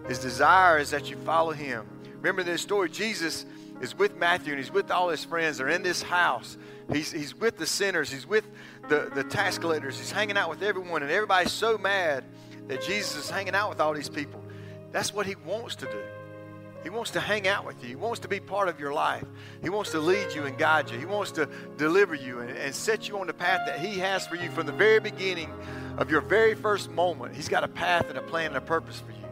His 0.07 0.19
desire 0.19 0.77
is 0.77 0.89
that 0.91 1.09
you 1.09 1.15
follow 1.17 1.51
him. 1.51 1.87
Remember 2.17 2.43
this 2.43 2.61
story 2.61 2.89
Jesus 2.89 3.45
is 3.81 3.97
with 3.97 4.15
Matthew 4.17 4.53
and 4.53 4.61
he's 4.61 4.71
with 4.71 4.91
all 4.91 5.09
his 5.09 5.23
friends. 5.23 5.57
They're 5.57 5.69
in 5.69 5.83
this 5.83 6.01
house. 6.01 6.57
He's, 6.91 7.11
he's 7.11 7.35
with 7.35 7.57
the 7.57 7.65
sinners, 7.65 8.11
he's 8.11 8.27
with 8.27 8.47
the, 8.89 9.11
the 9.13 9.23
tax 9.23 9.57
collectors, 9.57 9.97
he's 9.97 10.11
hanging 10.11 10.37
out 10.37 10.49
with 10.51 10.61
everyone, 10.61 11.01
and 11.01 11.11
everybody's 11.11 11.51
so 11.51 11.79
mad 11.79 12.23
that 12.67 12.83
Jesus 12.83 13.15
is 13.15 13.29
hanging 13.29 13.55
out 13.55 13.69
with 13.69 13.79
all 13.79 13.93
these 13.93 14.09
people. 14.09 14.43
That's 14.91 15.13
what 15.13 15.25
he 15.25 15.35
wants 15.45 15.75
to 15.77 15.85
do. 15.87 16.01
He 16.83 16.91
wants 16.91 17.09
to 17.11 17.19
hang 17.19 17.47
out 17.47 17.65
with 17.65 17.81
you. 17.81 17.89
He 17.89 17.95
wants 17.95 18.19
to 18.19 18.27
be 18.27 18.39
part 18.39 18.69
of 18.69 18.79
your 18.79 18.93
life. 18.93 19.25
He 19.63 19.71
wants 19.71 19.89
to 19.91 19.99
lead 19.99 20.35
you 20.35 20.43
and 20.43 20.55
guide 20.55 20.91
you. 20.91 20.99
He 20.99 21.07
wants 21.07 21.31
to 21.31 21.49
deliver 21.77 22.13
you 22.13 22.41
and, 22.41 22.51
and 22.51 22.75
set 22.75 23.09
you 23.09 23.17
on 23.17 23.25
the 23.25 23.33
path 23.33 23.61
that 23.65 23.79
He 23.79 23.97
has 23.97 24.27
for 24.27 24.35
you 24.35 24.51
from 24.51 24.67
the 24.67 24.71
very 24.71 24.99
beginning 24.99 25.51
of 25.97 26.11
your 26.11 26.21
very 26.21 26.53
first 26.53 26.91
moment. 26.91 27.35
He's 27.35 27.49
got 27.49 27.63
a 27.63 27.67
path 27.67 28.07
and 28.09 28.19
a 28.19 28.21
plan 28.21 28.47
and 28.47 28.57
a 28.57 28.61
purpose 28.61 28.99
for 28.99 29.11
you. 29.13 29.24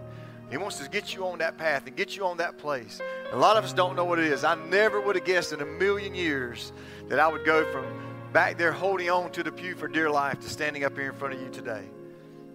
He 0.54 0.58
wants 0.58 0.78
to 0.78 0.88
get 0.88 1.16
you 1.16 1.26
on 1.26 1.40
that 1.40 1.58
path 1.58 1.88
and 1.88 1.96
get 1.96 2.16
you 2.16 2.28
on 2.28 2.38
that 2.38 2.60
place. 2.60 3.02
A 3.32 3.36
lot 3.36 3.58
of 3.58 3.64
us 3.64 3.74
don't 3.74 3.96
know 3.96 4.06
what 4.06 4.20
it 4.20 4.26
is. 4.26 4.44
I 4.44 4.54
never 4.54 5.02
would 5.02 5.16
have 5.16 5.26
guessed 5.26 5.52
in 5.52 5.62
a 5.62 5.66
million 5.66 6.14
years 6.14 6.72
that 7.08 7.18
I 7.18 7.28
would 7.28 7.44
go 7.44 7.72
from 7.72 7.84
back 8.32 8.60
there 8.60 8.72
holding 8.72 9.10
on 9.10 9.32
to 9.32 9.42
the 9.42 9.52
pew 9.52 9.74
for 9.74 9.88
dear 9.88 10.12
life 10.12 10.40
to 10.42 10.50
standing 10.50 10.84
up 10.84 10.96
here 10.96 11.10
in 11.10 11.16
front 11.16 11.34
of 11.34 11.42
you 11.42 11.50
today. 11.50 11.90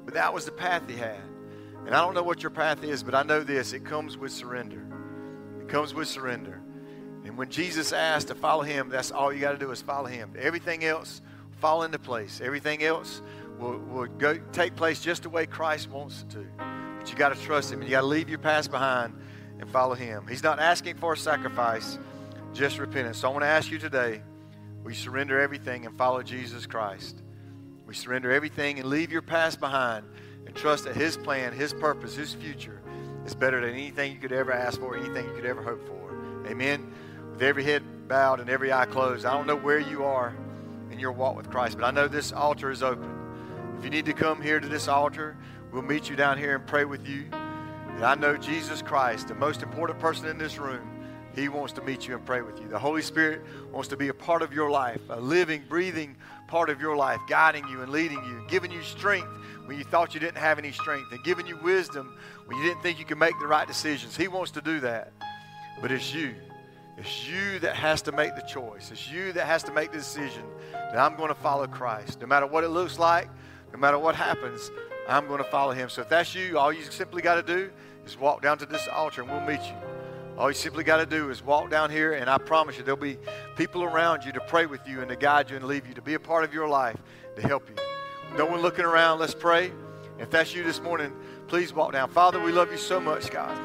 But 0.05 0.15
that 0.15 0.33
was 0.33 0.45
the 0.45 0.53
path 0.53 0.85
he 0.89 0.95
had. 0.95 1.21
And 1.87 1.93
I 1.93 1.99
don't 1.99 2.15
know 2.15 2.23
what 2.23 2.41
your 2.41 2.51
path 2.51 2.85
is, 2.85 3.03
but 3.03 3.17
I 3.17 3.25
know 3.25 3.43
this 3.43 3.73
it 3.73 3.85
comes 3.85 4.17
with 4.17 4.31
surrender. 4.31 4.87
It 5.61 5.69
comes 5.69 5.93
with 5.93 6.07
surrender. 6.07 6.61
And 7.25 7.37
when 7.37 7.51
Jesus 7.51 7.93
asked 7.93 8.29
to 8.29 8.37
follow 8.37 8.63
him, 8.63 8.91
that's 8.91 9.11
all 9.11 9.33
you 9.33 9.41
got 9.41 9.53
to 9.53 9.59
do 9.59 9.73
is 9.73 9.83
follow 9.83 10.07
him. 10.07 10.35
Everything 10.39 10.85
else 10.85 11.21
will 11.51 11.59
fall 11.59 11.83
into 11.83 11.99
place. 11.99 12.41
Everything 12.41 12.85
else 12.85 13.23
will, 13.59 13.77
will 13.77 14.07
go, 14.07 14.39
take 14.53 14.77
place 14.77 15.01
just 15.01 15.25
the 15.25 15.31
way 15.31 15.47
Christ 15.47 15.91
wants 15.91 16.23
it 16.23 16.31
to. 16.35 16.78
But 16.99 17.11
you 17.11 17.17
got 17.17 17.35
to 17.35 17.41
trust 17.43 17.73
Him. 17.73 17.81
And 17.81 17.89
you 17.89 17.97
got 17.97 18.03
to 18.03 18.07
leave 18.07 18.29
your 18.29 18.39
past 18.39 18.71
behind 18.71 19.15
and 19.61 19.69
follow 19.71 19.95
Him. 19.95 20.27
He's 20.27 20.43
not 20.43 20.59
asking 20.59 20.97
for 20.97 21.15
a 21.15 21.17
sacrifice, 21.17 21.99
just 22.55 22.79
repentance. 22.79 23.19
So 23.19 23.29
I 23.29 23.33
want 23.33 23.43
to 23.43 23.49
ask 23.49 23.71
you 23.71 23.79
today 23.79 24.23
we 24.85 24.95
surrender 24.95 25.41
everything 25.41 25.87
and 25.87 25.97
follow 25.99 26.23
Jesus 26.23 26.67
Christ. 26.67 27.23
We 27.87 27.95
surrender 27.95 28.31
everything 28.31 28.79
and 28.79 28.89
leave 28.89 29.11
your 29.11 29.23
past 29.23 29.61
behind 29.61 30.07
and 30.47 30.55
trust 30.55 30.85
that 30.85 30.97
His 30.97 31.17
plan, 31.17 31.53
His 31.53 31.73
purpose, 31.73 32.15
His 32.15 32.35
future 32.35 32.81
is 33.27 33.35
better 33.35 33.61
than 33.61 33.71
anything 33.71 34.13
you 34.13 34.19
could 34.19 34.33
ever 34.33 34.53
ask 34.53 34.81
for, 34.81 34.97
anything 34.97 35.27
you 35.27 35.35
could 35.35 35.45
ever 35.45 35.63
hope 35.63 35.87
for. 35.87 36.47
Amen. 36.47 36.93
With 37.33 37.43
every 37.43 37.65
head 37.65 37.83
bowed 38.09 38.41
and 38.41 38.49
every 38.49 38.73
eye 38.73 38.87
closed, 38.87 39.27
I 39.27 39.33
don't 39.33 39.47
know 39.47 39.57
where 39.57 39.79
you 39.79 40.05
are 40.05 40.35
in 40.91 40.99
your 40.99 41.13
walk 41.13 41.37
with 41.37 41.51
Christ, 41.51 41.77
but 41.79 41.85
I 41.85 41.91
know 41.91 42.09
this 42.09 42.33
altar 42.33 42.71
is 42.71 42.83
open. 42.83 43.15
If 43.79 43.85
you 43.85 43.91
need 43.91 44.07
to 44.07 44.15
come 44.15 44.41
here 44.41 44.59
to 44.59 44.69
this 44.69 44.89
altar, 44.89 45.37
We'll 45.79 45.87
meet 45.87 46.11
you 46.11 46.17
down 46.17 46.39
here 46.39 46.57
and 46.57 46.67
pray 46.67 46.85
with 46.85 47.07
you. 47.07 47.27
And 47.31 48.05
I 48.05 48.17
know 48.17 48.37
Jesus 48.37 48.83
Christ, 48.83 49.29
the 49.29 49.37
most 49.37 49.63
important 49.63 50.01
person 50.01 50.27
in 50.27 50.37
this 50.37 50.59
room, 50.59 51.07
He 51.37 51.49
wants 51.49 51.73
to 51.75 51.83
meet 51.83 52.05
you 52.05 52.17
and 52.17 52.27
pray 52.27 52.41
with 52.41 52.59
you. 52.61 52.67
The 52.67 52.81
Holy 52.81 53.01
Spirit 53.01 53.43
wants 53.71 53.87
to 53.91 53.97
be 53.97 54.09
a 54.09 54.13
part 54.13 54.43
of 54.43 54.53
your 54.53 54.73
life, 54.73 55.01
a 55.09 55.21
living, 55.21 55.63
breathing 55.69 56.17
part 56.49 56.69
of 56.69 56.81
your 56.81 56.97
life, 56.97 57.21
guiding 57.29 57.65
you 57.69 57.81
and 57.81 57.93
leading 57.93 58.19
you, 58.25 58.45
giving 58.49 58.73
you 58.73 58.83
strength 58.83 59.29
when 59.67 59.79
you 59.79 59.85
thought 59.85 60.15
you 60.15 60.19
didn't 60.19 60.39
have 60.39 60.59
any 60.59 60.73
strength, 60.73 61.13
and 61.13 61.23
giving 61.23 61.47
you 61.47 61.57
wisdom 61.59 62.13
when 62.47 62.59
you 62.59 62.65
didn't 62.65 62.83
think 62.83 62.99
you 62.99 63.05
could 63.05 63.17
make 63.17 63.39
the 63.39 63.47
right 63.47 63.69
decisions. 63.69 64.17
He 64.17 64.27
wants 64.27 64.51
to 64.51 64.61
do 64.61 64.81
that. 64.81 65.13
But 65.81 65.93
it's 65.93 66.13
you. 66.13 66.35
It's 66.97 67.29
you 67.29 67.61
that 67.61 67.77
has 67.77 68.03
to 68.03 68.11
make 68.11 68.35
the 68.35 68.43
choice. 68.43 68.91
It's 68.91 69.09
you 69.09 69.33
that 69.35 69.47
has 69.47 69.63
to 69.63 69.73
make 69.73 69.93
the 69.93 69.99
decision 69.99 70.43
that 70.73 70.99
I'm 70.99 71.15
going 71.15 71.29
to 71.29 71.37
follow 71.37 71.69
Christ. 71.69 72.21
No 72.21 72.27
matter 72.27 72.49
what 72.49 72.65
it 72.65 72.71
looks 72.71 72.99
like, 72.99 73.29
no 73.73 73.79
matter 73.79 73.99
what 74.01 74.17
happens, 74.17 74.73
I'm 75.09 75.27
going 75.27 75.39
to 75.43 75.51
follow 75.51 75.73
him. 75.73 75.89
So 75.89 76.03
if 76.03 76.09
that's 76.09 76.35
you, 76.35 76.59
all 76.59 76.73
you 76.73 76.83
simply 76.83 77.23
got 77.23 77.35
to 77.37 77.43
do 77.43 77.71
is 78.07 78.19
walk 78.19 78.43
down 78.43 78.59
to 78.59 78.67
this 78.67 78.87
altar 78.89 79.23
and 79.23 79.31
we'll 79.31 79.41
meet 79.41 79.67
you. 79.67 79.75
All 80.37 80.49
you 80.49 80.55
simply 80.55 80.85
got 80.85 80.99
to 80.99 81.07
do 81.07 81.31
is 81.31 81.43
walk 81.43 81.69
down 81.69 81.91
here, 81.91 82.13
and 82.13 82.31
I 82.31 82.39
promise 82.39 82.79
you, 82.79 82.85
there'll 82.85 82.97
be 82.97 83.19
people 83.57 83.83
around 83.83 84.25
you 84.25 84.31
to 84.31 84.41
pray 84.41 84.67
with 84.67 84.87
you 84.87 85.01
and 85.01 85.09
to 85.09 85.17
guide 85.17 85.51
you 85.51 85.57
and 85.57 85.65
leave 85.65 85.85
you, 85.89 85.95
to 85.95 86.03
be 86.03 86.15
a 86.15 86.21
part 86.21 86.45
of 86.45 86.55
your 86.55 86.69
life, 86.69 86.97
to 87.35 87.43
help 87.43 87.69
you. 87.69 87.75
No 88.37 88.47
one 88.47 88.63
looking 88.63 88.85
around, 88.85 89.19
let's 89.19 89.35
pray. 89.35 89.73
If 90.21 90.31
that's 90.31 90.55
you 90.55 90.63
this 90.63 90.81
morning, 90.81 91.13
please 91.49 91.73
walk 91.73 91.93
down. 91.93 92.09
Father, 92.11 92.41
we 92.41 92.53
love 92.53 92.71
you 92.71 92.79
so 92.79 93.01
much, 93.01 93.31
God. 93.31 93.59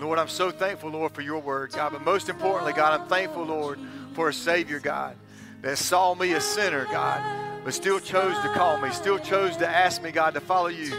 Lord, 0.00 0.18
I'm 0.18 0.28
so 0.28 0.50
thankful, 0.50 0.88
Lord, 0.88 1.12
for 1.12 1.20
your 1.20 1.40
word, 1.40 1.72
God. 1.72 1.92
But 1.92 2.02
most 2.02 2.30
importantly, 2.30 2.72
God, 2.72 2.98
I'm 2.98 3.06
thankful, 3.06 3.44
Lord, 3.44 3.78
for 4.14 4.30
a 4.30 4.32
Savior, 4.32 4.78
God, 4.78 5.16
that 5.60 5.76
saw 5.76 6.14
me 6.14 6.32
a 6.32 6.40
sinner, 6.40 6.86
God, 6.86 7.20
but 7.64 7.74
still 7.74 8.00
chose 8.00 8.34
to 8.42 8.48
call 8.54 8.78
me, 8.80 8.90
still 8.90 9.18
chose 9.18 9.56
to 9.58 9.68
ask 9.68 10.02
me, 10.02 10.10
God, 10.10 10.34
to 10.34 10.40
follow 10.40 10.68
you. 10.68 10.90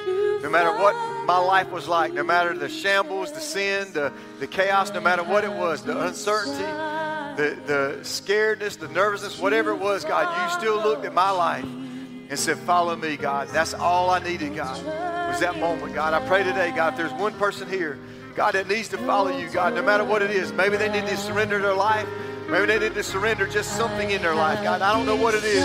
No 0.42 0.50
matter 0.50 0.72
what 0.72 0.96
my 1.26 1.38
life 1.38 1.72
was 1.72 1.88
like, 1.88 2.14
no 2.14 2.24
matter 2.24 2.58
the 2.58 2.70
shambles, 2.70 3.32
the 3.32 3.40
sin, 3.40 3.92
the, 3.94 4.12
the 4.40 4.48
chaos, 4.48 4.92
no 4.92 5.00
matter 5.00 5.24
what 5.24 5.44
it 5.44 5.52
was, 5.52 5.84
the 5.84 6.00
uncertainty, 6.06 6.62
the, 6.62 7.58
the 7.66 8.00
scaredness, 8.02 8.78
the 8.78 8.88
nervousness, 8.90 9.40
whatever 9.40 9.72
it 9.72 9.80
was, 9.80 10.04
God, 10.06 10.52
you 10.52 10.60
still 10.60 10.76
looked 10.78 11.06
at 11.06 11.14
my 11.14 11.32
life 11.32 11.66
and 11.66 12.38
said, 12.38 12.58
Follow 12.60 12.96
me, 12.96 13.18
God. 13.18 13.48
That's 13.50 13.74
all 13.74 14.10
I 14.10 14.20
needed, 14.20 14.56
God, 14.56 14.84
was 15.30 15.40
that 15.40 15.60
moment, 15.60 15.94
God. 15.94 16.14
I 16.14 16.26
pray 16.28 16.44
today, 16.44 16.72
God, 16.76 16.94
if 16.94 16.98
there's 16.98 17.14
one 17.14 17.34
person 17.34 17.70
here 17.70 18.00
God, 18.36 18.54
that 18.54 18.68
needs 18.68 18.88
to 18.90 18.98
follow 19.00 19.36
you, 19.38 19.50
God, 19.50 19.74
no 19.74 19.82
matter 19.82 20.04
what 20.04 20.22
it 20.22 20.32
is. 20.32 20.54
Maybe 20.54 20.78
they 20.78 20.90
need 20.90 21.08
to 21.08 21.18
surrender 21.18 21.62
their 21.62 21.74
life. 21.74 22.08
Maybe 22.50 22.66
they 22.66 22.80
need 22.80 22.94
to 22.96 23.04
surrender 23.04 23.48
just 23.48 23.76
something 23.76 24.12
in 24.12 24.22
their 24.22 24.36
life. 24.36 24.64
God, 24.64 24.82
I 24.82 24.94
don't 24.94 25.06
know 25.06 25.16
what 25.16 25.34
it 25.34 25.44
is, 25.44 25.64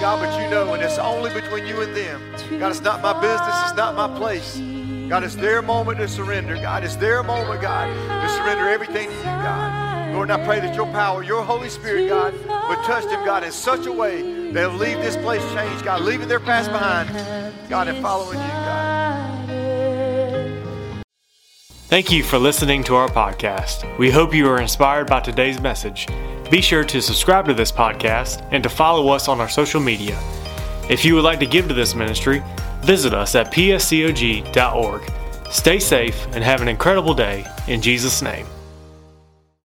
God, 0.00 0.20
but 0.20 0.42
you 0.42 0.50
know, 0.50 0.74
and 0.74 0.82
it's 0.82 0.98
only 0.98 1.32
between 1.32 1.66
you 1.66 1.80
and 1.80 1.96
them. 1.96 2.20
God, 2.58 2.70
it's 2.70 2.80
not 2.80 3.02
my 3.02 3.12
business, 3.20 3.62
it's 3.64 3.76
not 3.76 3.94
my 3.94 4.16
place. 4.18 4.56
God, 5.08 5.22
it's 5.22 5.36
their 5.36 5.62
moment 5.62 5.98
to 5.98 6.08
surrender. 6.08 6.54
God, 6.56 6.84
it's 6.84 6.96
their 6.96 7.22
moment, 7.22 7.60
God, 7.60 7.86
to 7.88 8.28
surrender 8.34 8.68
everything 8.68 9.08
to 9.08 9.16
you, 9.16 9.22
God. 9.22 10.12
Lord, 10.12 10.30
and 10.30 10.40
I 10.40 10.44
pray 10.46 10.60
that 10.60 10.74
your 10.74 10.86
power, 10.86 11.22
your 11.22 11.42
Holy 11.42 11.68
Spirit, 11.68 12.08
God, 12.08 12.32
would 12.32 12.84
touch 12.84 13.04
them, 13.04 13.24
God, 13.24 13.44
in 13.44 13.52
such 13.52 13.86
a 13.86 13.92
way 13.92 14.50
they'll 14.50 14.70
leave 14.70 14.98
this 14.98 15.16
place 15.16 15.42
changed, 15.52 15.84
God, 15.84 16.02
leaving 16.02 16.26
their 16.26 16.40
past 16.40 16.70
behind, 16.70 17.08
God, 17.68 17.88
and 17.88 18.02
following 18.02 18.38
you, 18.38 18.46
God. 18.46 19.16
Thank 21.88 22.10
you 22.10 22.24
for 22.24 22.38
listening 22.38 22.82
to 22.84 22.96
our 22.96 23.08
podcast. 23.08 23.98
We 23.98 24.10
hope 24.10 24.34
you 24.34 24.48
are 24.48 24.60
inspired 24.60 25.06
by 25.06 25.20
today's 25.20 25.60
message. 25.60 26.08
Be 26.50 26.60
sure 26.60 26.84
to 26.84 27.02
subscribe 27.02 27.46
to 27.46 27.54
this 27.54 27.72
podcast 27.72 28.46
and 28.52 28.62
to 28.62 28.68
follow 28.68 29.08
us 29.08 29.28
on 29.28 29.40
our 29.40 29.48
social 29.48 29.80
media. 29.80 30.18
If 30.88 31.04
you 31.04 31.14
would 31.14 31.24
like 31.24 31.40
to 31.40 31.46
give 31.46 31.66
to 31.68 31.74
this 31.74 31.94
ministry, 31.94 32.42
visit 32.82 33.12
us 33.12 33.34
at 33.34 33.52
pscog.org. 33.52 35.12
Stay 35.50 35.78
safe 35.78 36.26
and 36.32 36.44
have 36.44 36.62
an 36.62 36.68
incredible 36.68 37.14
day 37.14 37.44
in 37.66 37.82
Jesus' 37.82 38.22
name. 38.22 38.46